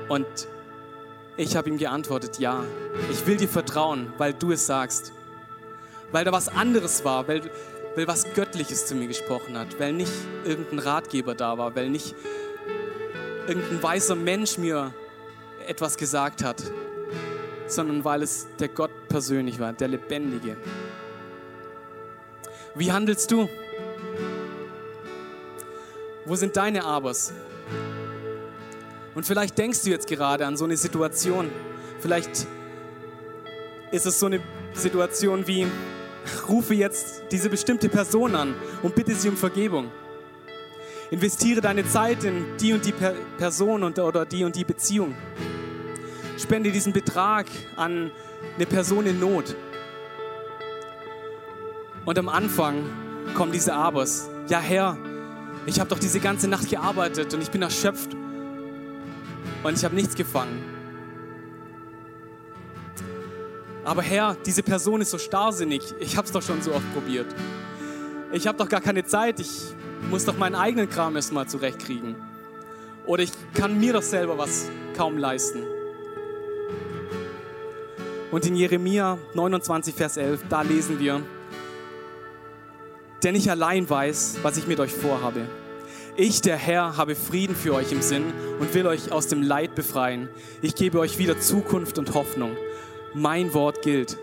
Und 0.07 0.25
ich 1.37 1.57
habe 1.57 1.69
ihm 1.69 1.77
geantwortet, 1.77 2.39
ja, 2.39 2.63
ich 3.11 3.27
will 3.27 3.35
dir 3.35 3.49
vertrauen, 3.49 4.13
weil 4.17 4.33
du 4.33 4.51
es 4.51 4.65
sagst. 4.65 5.11
Weil 6.11 6.23
da 6.23 6.31
was 6.31 6.47
anderes 6.47 7.03
war, 7.03 7.27
weil, 7.27 7.41
weil 7.95 8.07
was 8.07 8.33
Göttliches 8.33 8.85
zu 8.85 8.95
mir 8.95 9.07
gesprochen 9.07 9.57
hat, 9.57 9.79
weil 9.79 9.91
nicht 9.91 10.13
irgendein 10.45 10.79
Ratgeber 10.79 11.35
da 11.35 11.57
war, 11.57 11.75
weil 11.75 11.89
nicht 11.89 12.15
irgendein 13.47 13.83
weißer 13.83 14.15
Mensch 14.15 14.57
mir 14.57 14.93
etwas 15.67 15.97
gesagt 15.97 16.43
hat, 16.43 16.63
sondern 17.67 18.05
weil 18.05 18.21
es 18.21 18.47
der 18.59 18.69
Gott 18.69 18.91
persönlich 19.09 19.59
war, 19.59 19.73
der 19.73 19.89
Lebendige. 19.89 20.55
Wie 22.75 22.91
handelst 22.91 23.31
du? 23.31 23.49
Wo 26.25 26.35
sind 26.35 26.57
deine 26.57 26.83
Abers? 26.83 27.33
Und 29.13 29.25
vielleicht 29.25 29.57
denkst 29.59 29.83
du 29.83 29.91
jetzt 29.91 30.07
gerade 30.07 30.45
an 30.45 30.57
so 30.57 30.65
eine 30.65 30.75
Situation. 30.75 31.51
Vielleicht 31.99 32.47
ist 33.91 34.07
es 34.07 34.19
so 34.19 34.25
eine 34.25 34.41
Situation 34.73 35.45
wie, 35.45 35.67
rufe 36.49 36.73
jetzt 36.73 37.23
diese 37.31 37.49
bestimmte 37.49 37.89
Person 37.89 38.35
an 38.35 38.55
und 38.81 38.95
bitte 38.95 39.13
sie 39.13 39.29
um 39.29 39.37
Vergebung. 39.37 39.91
Investiere 41.11 41.61
deine 41.61 41.87
Zeit 41.87 42.23
in 42.23 42.57
die 42.59 42.73
und 42.73 42.83
die 42.83 42.93
Person 43.37 43.83
und, 43.83 43.99
oder 43.99 44.25
die 44.25 44.43
und 44.43 44.55
die 44.55 44.63
Beziehung. 44.63 45.15
Spende 46.39 46.71
diesen 46.71 46.91
Betrag 46.91 47.45
an 47.75 48.09
eine 48.55 48.65
Person 48.65 49.05
in 49.05 49.19
Not. 49.19 49.55
Und 52.03 52.17
am 52.17 52.29
Anfang 52.29 52.83
kommen 53.35 53.51
diese 53.51 53.73
Abers. 53.73 54.27
Ja, 54.47 54.59
Herr, 54.59 54.97
ich 55.65 55.79
habe 55.79 55.89
doch 55.89 55.99
diese 55.99 56.19
ganze 56.19 56.47
Nacht 56.47 56.69
gearbeitet 56.69 57.33
und 57.33 57.41
ich 57.41 57.51
bin 57.51 57.61
erschöpft 57.61 58.15
und 59.63 59.77
ich 59.77 59.83
habe 59.83 59.95
nichts 59.95 60.15
gefangen. 60.15 60.63
Aber 63.83 64.01
Herr, 64.01 64.35
diese 64.45 64.63
Person 64.63 65.01
ist 65.01 65.11
so 65.11 65.19
starrsinnig. 65.19 65.93
Ich 65.99 66.17
habe 66.17 66.25
es 66.25 66.31
doch 66.31 66.41
schon 66.41 66.61
so 66.61 66.73
oft 66.73 66.91
probiert. 66.93 67.27
Ich 68.31 68.47
habe 68.47 68.57
doch 68.57 68.67
gar 68.67 68.81
keine 68.81 69.05
Zeit. 69.05 69.39
Ich 69.39 69.61
muss 70.09 70.25
doch 70.25 70.37
meinen 70.37 70.55
eigenen 70.55 70.89
Kram 70.89 71.15
erstmal 71.15 71.47
zurechtkriegen. 71.47 72.15
Oder 73.05 73.23
ich 73.23 73.31
kann 73.53 73.79
mir 73.79 73.93
doch 73.93 74.01
selber 74.01 74.37
was 74.37 74.69
kaum 74.97 75.19
leisten. 75.19 75.61
Und 78.31 78.45
in 78.45 78.55
Jeremia 78.55 79.19
29, 79.35 79.93
Vers 79.93 80.17
11, 80.17 80.45
da 80.49 80.63
lesen 80.63 80.99
wir, 80.99 81.21
denn 83.25 83.35
ich 83.35 83.49
allein 83.49 83.89
weiß, 83.89 84.37
was 84.43 84.55
ich 84.55 84.67
mit 84.67 84.79
euch 84.79 84.93
vorhabe. 84.93 85.47
Ich, 86.15 86.41
der 86.41 86.57
Herr, 86.57 86.95
habe 86.95 87.15
Frieden 87.15 87.55
für 87.55 87.73
euch 87.73 87.91
im 87.91 88.03
Sinn 88.03 88.31
und 88.59 88.73
will 88.75 88.85
euch 88.85 89.11
aus 89.11 89.27
dem 89.27 89.41
Leid 89.41 89.73
befreien. 89.73 90.29
Ich 90.61 90.75
gebe 90.75 90.99
euch 90.99 91.17
wieder 91.17 91.39
Zukunft 91.39 91.97
und 91.97 92.13
Hoffnung. 92.13 92.55
Mein 93.15 93.53
Wort 93.55 93.81
gilt. 93.81 94.17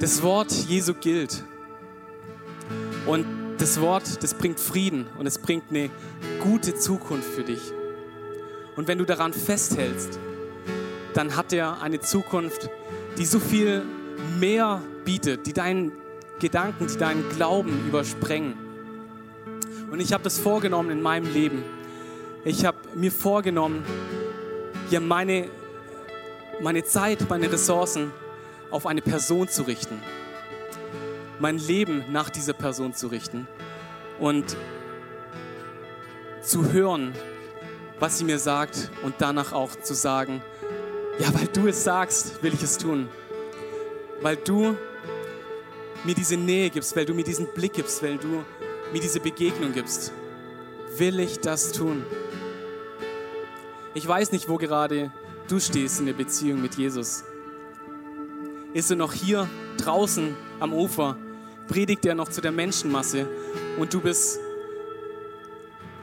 Das 0.00 0.22
Wort 0.22 0.50
Jesu 0.50 0.94
gilt. 0.94 1.44
Und 3.06 3.26
das 3.58 3.80
Wort, 3.82 4.22
das 4.22 4.32
bringt 4.32 4.58
Frieden 4.58 5.06
und 5.18 5.26
es 5.26 5.38
bringt 5.38 5.64
eine 5.68 5.90
gute 6.42 6.74
Zukunft 6.74 7.28
für 7.28 7.44
dich. 7.44 7.60
Und 8.76 8.88
wenn 8.88 8.96
du 8.96 9.04
daran 9.04 9.34
festhältst, 9.34 10.18
dann 11.12 11.36
hat 11.36 11.52
er 11.52 11.82
eine 11.82 12.00
Zukunft, 12.00 12.70
die 13.18 13.26
so 13.26 13.38
viel 13.38 13.82
mehr 14.40 14.80
bietet, 15.04 15.46
die 15.46 15.52
deinen 15.52 15.92
Gedanken, 16.38 16.86
die 16.86 16.96
deinen 16.96 17.28
Glauben 17.30 17.86
übersprengen. 17.86 18.54
Und 19.90 20.00
ich 20.00 20.12
habe 20.12 20.22
das 20.24 20.38
vorgenommen 20.38 20.90
in 20.90 21.02
meinem 21.02 21.32
Leben. 21.32 21.62
Ich 22.44 22.64
habe 22.64 22.78
mir 22.94 23.10
vorgenommen, 23.10 23.82
hier 24.88 25.00
meine, 25.00 25.48
meine 26.60 26.84
Zeit, 26.84 27.28
meine 27.28 27.50
Ressourcen 27.50 28.12
auf 28.70 28.86
eine 28.86 29.02
Person 29.02 29.48
zu 29.48 29.62
richten. 29.62 30.00
Mein 31.40 31.58
Leben 31.58 32.04
nach 32.10 32.30
dieser 32.30 32.52
Person 32.52 32.94
zu 32.94 33.08
richten. 33.08 33.46
Und 34.18 34.56
zu 36.42 36.72
hören, 36.72 37.12
was 37.98 38.18
sie 38.18 38.24
mir 38.24 38.38
sagt 38.38 38.90
und 39.02 39.16
danach 39.18 39.52
auch 39.52 39.74
zu 39.76 39.94
sagen, 39.94 40.42
ja, 41.18 41.32
weil 41.34 41.48
du 41.48 41.66
es 41.66 41.84
sagst, 41.84 42.42
will 42.42 42.54
ich 42.54 42.62
es 42.62 42.78
tun. 42.78 43.08
Weil 44.22 44.36
du 44.36 44.76
mir 46.04 46.14
diese 46.14 46.36
Nähe 46.36 46.70
gibst, 46.70 46.94
weil 46.96 47.04
du 47.04 47.14
mir 47.14 47.24
diesen 47.24 47.46
Blick 47.54 47.74
gibst, 47.74 48.02
weil 48.02 48.18
du 48.18 48.44
mir 48.92 49.00
diese 49.00 49.20
Begegnung 49.20 49.72
gibst, 49.72 50.12
will 50.96 51.20
ich 51.20 51.40
das 51.40 51.72
tun. 51.72 52.04
Ich 53.94 54.06
weiß 54.06 54.32
nicht, 54.32 54.48
wo 54.48 54.56
gerade 54.56 55.12
du 55.48 55.58
stehst 55.58 56.00
in 56.00 56.06
der 56.06 56.12
Beziehung 56.12 56.62
mit 56.62 56.76
Jesus. 56.76 57.24
Ist 58.74 58.90
er 58.90 58.96
noch 58.96 59.12
hier 59.12 59.48
draußen 59.78 60.36
am 60.60 60.72
Ufer? 60.72 61.16
Predigt 61.68 62.06
er 62.06 62.14
noch 62.14 62.28
zu 62.28 62.40
der 62.40 62.52
Menschenmasse 62.52 63.28
und 63.78 63.92
du 63.92 64.00
bist 64.00 64.38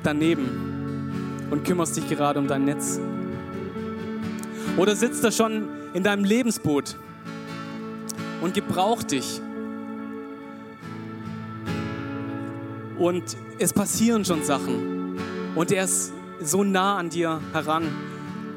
daneben 0.03 1.47
und 1.49 1.63
kümmerst 1.63 1.95
dich 1.97 2.07
gerade 2.09 2.39
um 2.39 2.47
dein 2.47 2.65
Netz? 2.65 2.99
Oder 4.77 4.95
sitzt 4.95 5.23
er 5.23 5.31
schon 5.31 5.69
in 5.93 6.03
deinem 6.03 6.25
Lebensboot 6.25 6.97
und 8.41 8.53
gebraucht 8.53 9.11
dich 9.11 9.41
Und 12.97 13.23
es 13.59 13.73
passieren 13.73 14.23
schon 14.23 14.43
Sachen. 14.43 15.17
Und 15.55 15.71
er 15.71 15.83
ist 15.83 16.13
so 16.41 16.63
nah 16.63 16.97
an 16.97 17.09
dir 17.09 17.41
heran. 17.53 17.87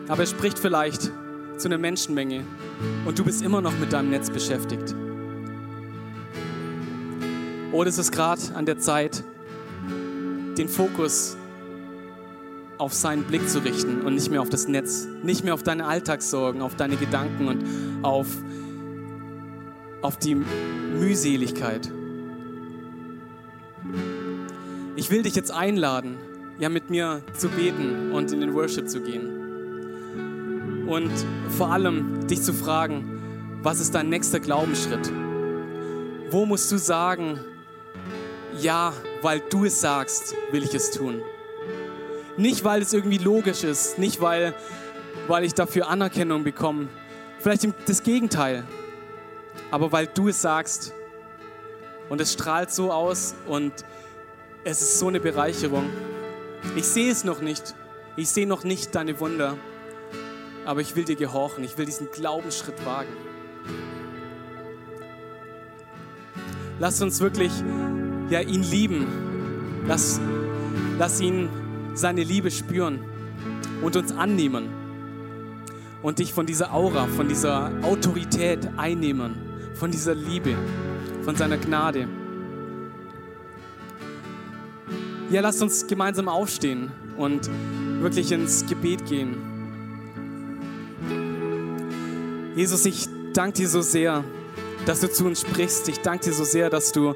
Aber 0.09 0.21
er 0.21 0.27
spricht 0.27 0.59
vielleicht 0.59 1.11
zu 1.57 1.69
einer 1.69 1.79
Menschenmenge. 1.79 2.45
Und 3.05 3.19
du 3.19 3.25
bist 3.25 3.43
immer 3.43 3.61
noch 3.61 3.77
mit 3.79 3.93
deinem 3.93 4.11
Netz 4.11 4.31
beschäftigt. 4.31 4.95
Oder 7.73 7.89
ist 7.89 7.99
es 7.99 8.11
gerade 8.11 8.41
an 8.55 8.65
der 8.65 8.79
Zeit, 8.79 9.25
den 10.57 10.69
Fokus 10.69 11.37
auf 12.79 12.95
seinen 12.95 13.25
Blick 13.25 13.49
zu 13.49 13.59
richten 13.59 14.03
und 14.03 14.15
nicht 14.15 14.31
mehr 14.31 14.41
auf 14.41 14.49
das 14.49 14.69
Netz, 14.69 15.07
nicht 15.23 15.45
mehr 15.45 15.55
auf 15.55 15.63
deine 15.63 15.87
Alltagssorgen, 15.87 16.63
auf 16.63 16.77
deine 16.77 16.97
Gedanken 16.97 17.49
und 17.49 17.65
auf, 18.03 18.29
auf 20.01 20.17
die 20.17 20.37
Mühseligkeit. 20.37 21.91
Ich 24.99 25.11
will 25.11 25.23
dich 25.23 25.37
jetzt 25.37 25.53
einladen, 25.53 26.19
ja 26.59 26.69
mit 26.69 26.91
mir 26.91 27.23
zu 27.33 27.49
beten 27.49 28.11
und 28.11 28.33
in 28.33 28.41
den 28.41 28.53
Worship 28.53 28.89
zu 28.89 29.01
gehen. 29.01 30.89
Und 30.89 31.13
vor 31.57 31.71
allem 31.71 32.27
dich 32.27 32.43
zu 32.43 32.53
fragen, 32.53 33.61
was 33.63 33.79
ist 33.79 33.95
dein 33.95 34.09
nächster 34.09 34.41
Glaubensschritt? 34.41 35.13
Wo 36.31 36.47
musst 36.47 36.73
du 36.73 36.79
sagen, 36.79 37.39
ja, 38.59 38.93
weil 39.23 39.39
du 39.39 39.67
es 39.67 39.81
sagst, 39.81 40.35
will 40.51 40.65
ich 40.65 40.75
es 40.75 40.91
tun. 40.91 41.23
Nicht, 42.37 42.65
weil 42.65 42.83
es 42.83 42.93
irgendwie 42.93 43.19
logisch 43.19 43.63
ist, 43.63 44.01
nicht, 44.01 44.21
weil, 44.21 44.53
weil 45.29 45.45
ich 45.45 45.55
dafür 45.55 45.87
Anerkennung 45.87 46.43
bekomme. 46.43 46.89
Vielleicht 47.39 47.69
das 47.87 48.03
Gegenteil. 48.03 48.65
Aber 49.71 49.93
weil 49.93 50.09
du 50.09 50.27
es 50.27 50.43
sagst 50.43 50.93
und 52.09 52.21
es 52.21 52.33
strahlt 52.33 52.73
so 52.73 52.91
aus 52.91 53.37
und 53.47 53.85
es 54.65 54.83
ist 54.83 54.99
so 54.99 55.09
eine 55.09 55.21
Bereicherung. 55.21 55.89
Ich 56.77 56.87
sehe 56.87 57.11
es 57.11 57.25
noch 57.25 57.41
nicht. 57.41 57.75
Ich 58.17 58.29
sehe 58.29 58.47
noch 58.47 58.65
nicht 58.65 58.95
deine 58.95 59.19
Wunder. 59.21 59.57
Aber 60.65 60.81
ich 60.81 60.97
will 60.97 61.05
dir 61.05 61.17
gehorchen. 61.17 61.65
Ich 61.65 61.79
will 61.79 61.87
diesen 61.87 62.11
Glaubensschritt 62.11 62.85
wagen. 62.85 63.13
Lass 66.79 67.01
uns 67.01 67.21
wirklich 67.21 67.53
ja, 68.31 68.41
ihn 68.41 68.63
lieben. 68.63 69.07
Lass, 69.87 70.21
lass 70.99 71.21
ihn 71.21 71.49
seine 71.95 72.23
Liebe 72.23 72.51
spüren 72.51 73.01
und 73.83 73.97
uns 73.97 74.13
annehmen. 74.13 74.69
Und 76.03 76.21
dich 76.21 76.33
von 76.33 76.47
dieser 76.47 76.73
Aura, 76.73 77.07
von 77.07 77.29
dieser 77.29 77.73
Autorität 77.83 78.69
einnehmen. 78.77 79.35
Von 79.75 79.91
dieser 79.91 80.15
Liebe, 80.15 80.55
von 81.23 81.37
seiner 81.37 81.57
Gnade. 81.57 82.09
Ja, 85.31 85.43
lasst 85.43 85.61
uns 85.61 85.87
gemeinsam 85.87 86.27
aufstehen 86.27 86.91
und 87.19 87.51
wirklich 88.01 88.33
ins 88.33 88.65
Gebet 88.65 89.05
gehen. 89.05 89.37
Jesus, 92.57 92.87
ich 92.87 93.09
danke 93.35 93.59
dir 93.59 93.69
so 93.69 93.83
sehr, 93.83 94.25
dass 94.87 95.01
du 95.01 95.13
zu 95.13 95.27
uns 95.27 95.43
sprichst. 95.43 95.87
Ich 95.91 96.01
danke 96.01 96.25
dir 96.25 96.33
so 96.33 96.45
sehr, 96.45 96.71
dass 96.71 96.93
du 96.93 97.15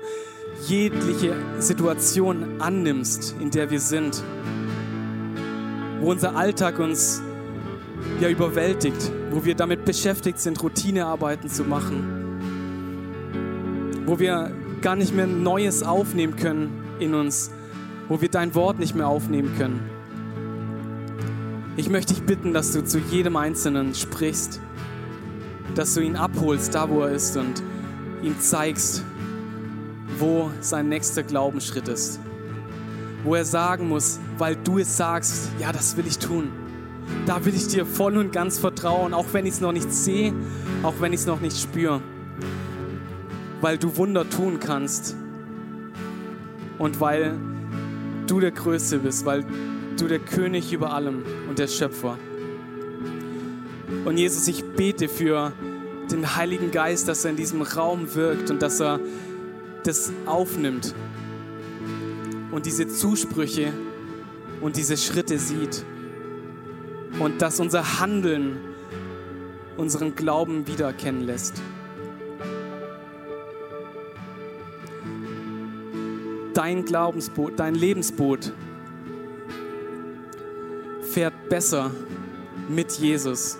jegliche 0.66 1.35
Situation 1.59 2.61
annimmst, 2.61 3.35
in 3.40 3.51
der 3.51 3.70
wir 3.70 3.81
sind, 3.81 4.22
wo 6.01 6.11
unser 6.11 6.37
Alltag 6.37 6.79
uns 6.81 7.22
ja 8.20 8.29
überwältigt, 8.29 9.11
wo 9.31 9.42
wir 9.46 9.55
damit 9.55 9.87
beschäftigt 9.87 10.38
sind, 10.38 10.62
Routinearbeiten 10.62 11.48
zu 11.48 11.64
machen, 11.64 12.20
wo 14.05 14.18
wir 14.18 14.55
gar 14.83 14.96
nicht 14.96 15.14
mehr 15.14 15.27
Neues 15.27 15.83
aufnehmen 15.83 16.37
können 16.37 16.96
in 16.98 17.14
uns, 17.14 17.51
wo 18.12 18.20
wir 18.20 18.29
dein 18.29 18.55
Wort 18.55 18.79
nicht 18.79 18.94
mehr 18.94 19.09
aufnehmen 19.09 19.57
können. 19.57 19.81
Ich 21.79 21.88
möchte 21.88 22.12
dich 22.12 22.25
bitten, 22.25 22.53
dass 22.53 22.72
du 22.72 22.85
zu 22.85 22.98
jedem 22.98 23.37
Einzelnen 23.37 23.94
sprichst, 23.94 24.61
dass 25.75 25.94
du 25.94 26.03
ihn 26.03 26.16
abholst, 26.16 26.75
da 26.75 26.90
wo 26.90 27.01
er 27.01 27.12
ist 27.12 27.38
und 27.38 27.62
ihm 28.22 28.38
zeigst, 28.38 29.03
wo 30.18 30.51
sein 30.61 30.90
nächster 30.90 31.22
Glaubensschritt 31.22 31.88
ist. 31.88 32.20
Wo 33.25 33.35
er 33.35 33.46
sagen 33.46 33.88
muss, 33.88 34.20
weil 34.37 34.57
du 34.57 34.77
es 34.77 34.94
sagst, 34.94 35.48
ja, 35.59 35.72
das 35.72 35.96
will 35.96 36.07
ich 36.07 36.18
tun. 36.18 36.53
Da 37.25 37.46
will 37.46 37.55
ich 37.55 37.68
dir 37.68 37.87
voll 37.87 38.18
und 38.18 38.31
ganz 38.31 38.59
vertrauen, 38.59 39.14
auch 39.14 39.33
wenn 39.33 39.46
ich 39.46 39.55
es 39.55 39.62
noch 39.62 39.72
nicht 39.72 39.90
sehe, 39.90 40.35
auch 40.83 40.96
wenn 41.01 41.14
ich 41.14 41.20
es 41.20 41.27
noch 41.27 41.40
nicht 41.40 41.59
spüre. 41.59 42.03
Weil 43.62 43.79
du 43.79 43.96
Wunder 43.96 44.29
tun 44.29 44.61
kannst. 44.61 45.16
Und 46.79 47.01
weil 47.01 47.38
du 48.32 48.40
der 48.40 48.50
Größte 48.50 48.98
bist, 48.98 49.26
weil 49.26 49.44
du 49.98 50.08
der 50.08 50.18
König 50.18 50.72
über 50.72 50.94
allem 50.94 51.22
und 51.50 51.58
der 51.58 51.66
Schöpfer. 51.66 52.18
Und 54.06 54.16
Jesus, 54.16 54.48
ich 54.48 54.64
bete 54.64 55.06
für 55.06 55.52
den 56.10 56.34
Heiligen 56.34 56.70
Geist, 56.70 57.08
dass 57.08 57.26
er 57.26 57.32
in 57.32 57.36
diesem 57.36 57.60
Raum 57.60 58.14
wirkt 58.14 58.50
und 58.50 58.62
dass 58.62 58.80
er 58.80 59.00
das 59.84 60.14
aufnimmt 60.24 60.94
und 62.52 62.64
diese 62.64 62.88
Zusprüche 62.88 63.70
und 64.62 64.78
diese 64.78 64.96
Schritte 64.96 65.38
sieht 65.38 65.84
und 67.18 67.42
dass 67.42 67.60
unser 67.60 68.00
Handeln 68.00 68.56
unseren 69.76 70.16
Glauben 70.16 70.66
wiedererkennen 70.66 71.26
lässt. 71.26 71.60
Dein 76.54 76.84
Glaubensboot, 76.84 77.58
dein 77.58 77.74
Lebensboot 77.74 78.52
fährt 81.02 81.48
besser 81.48 81.90
mit 82.68 82.92
Jesus, 82.92 83.58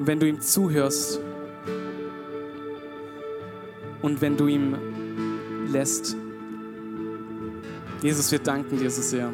wenn 0.00 0.20
du 0.20 0.28
ihm 0.28 0.40
zuhörst 0.40 1.20
und 4.02 4.20
wenn 4.20 4.36
du 4.36 4.46
ihm 4.46 4.76
lässt. 5.70 6.16
Jesus, 8.02 8.30
wir 8.30 8.38
danken 8.38 8.78
dir 8.78 8.90
so 8.90 9.02
sehr. 9.02 9.30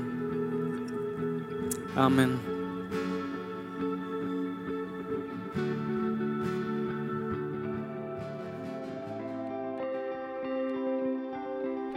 Amen. 1.94 2.51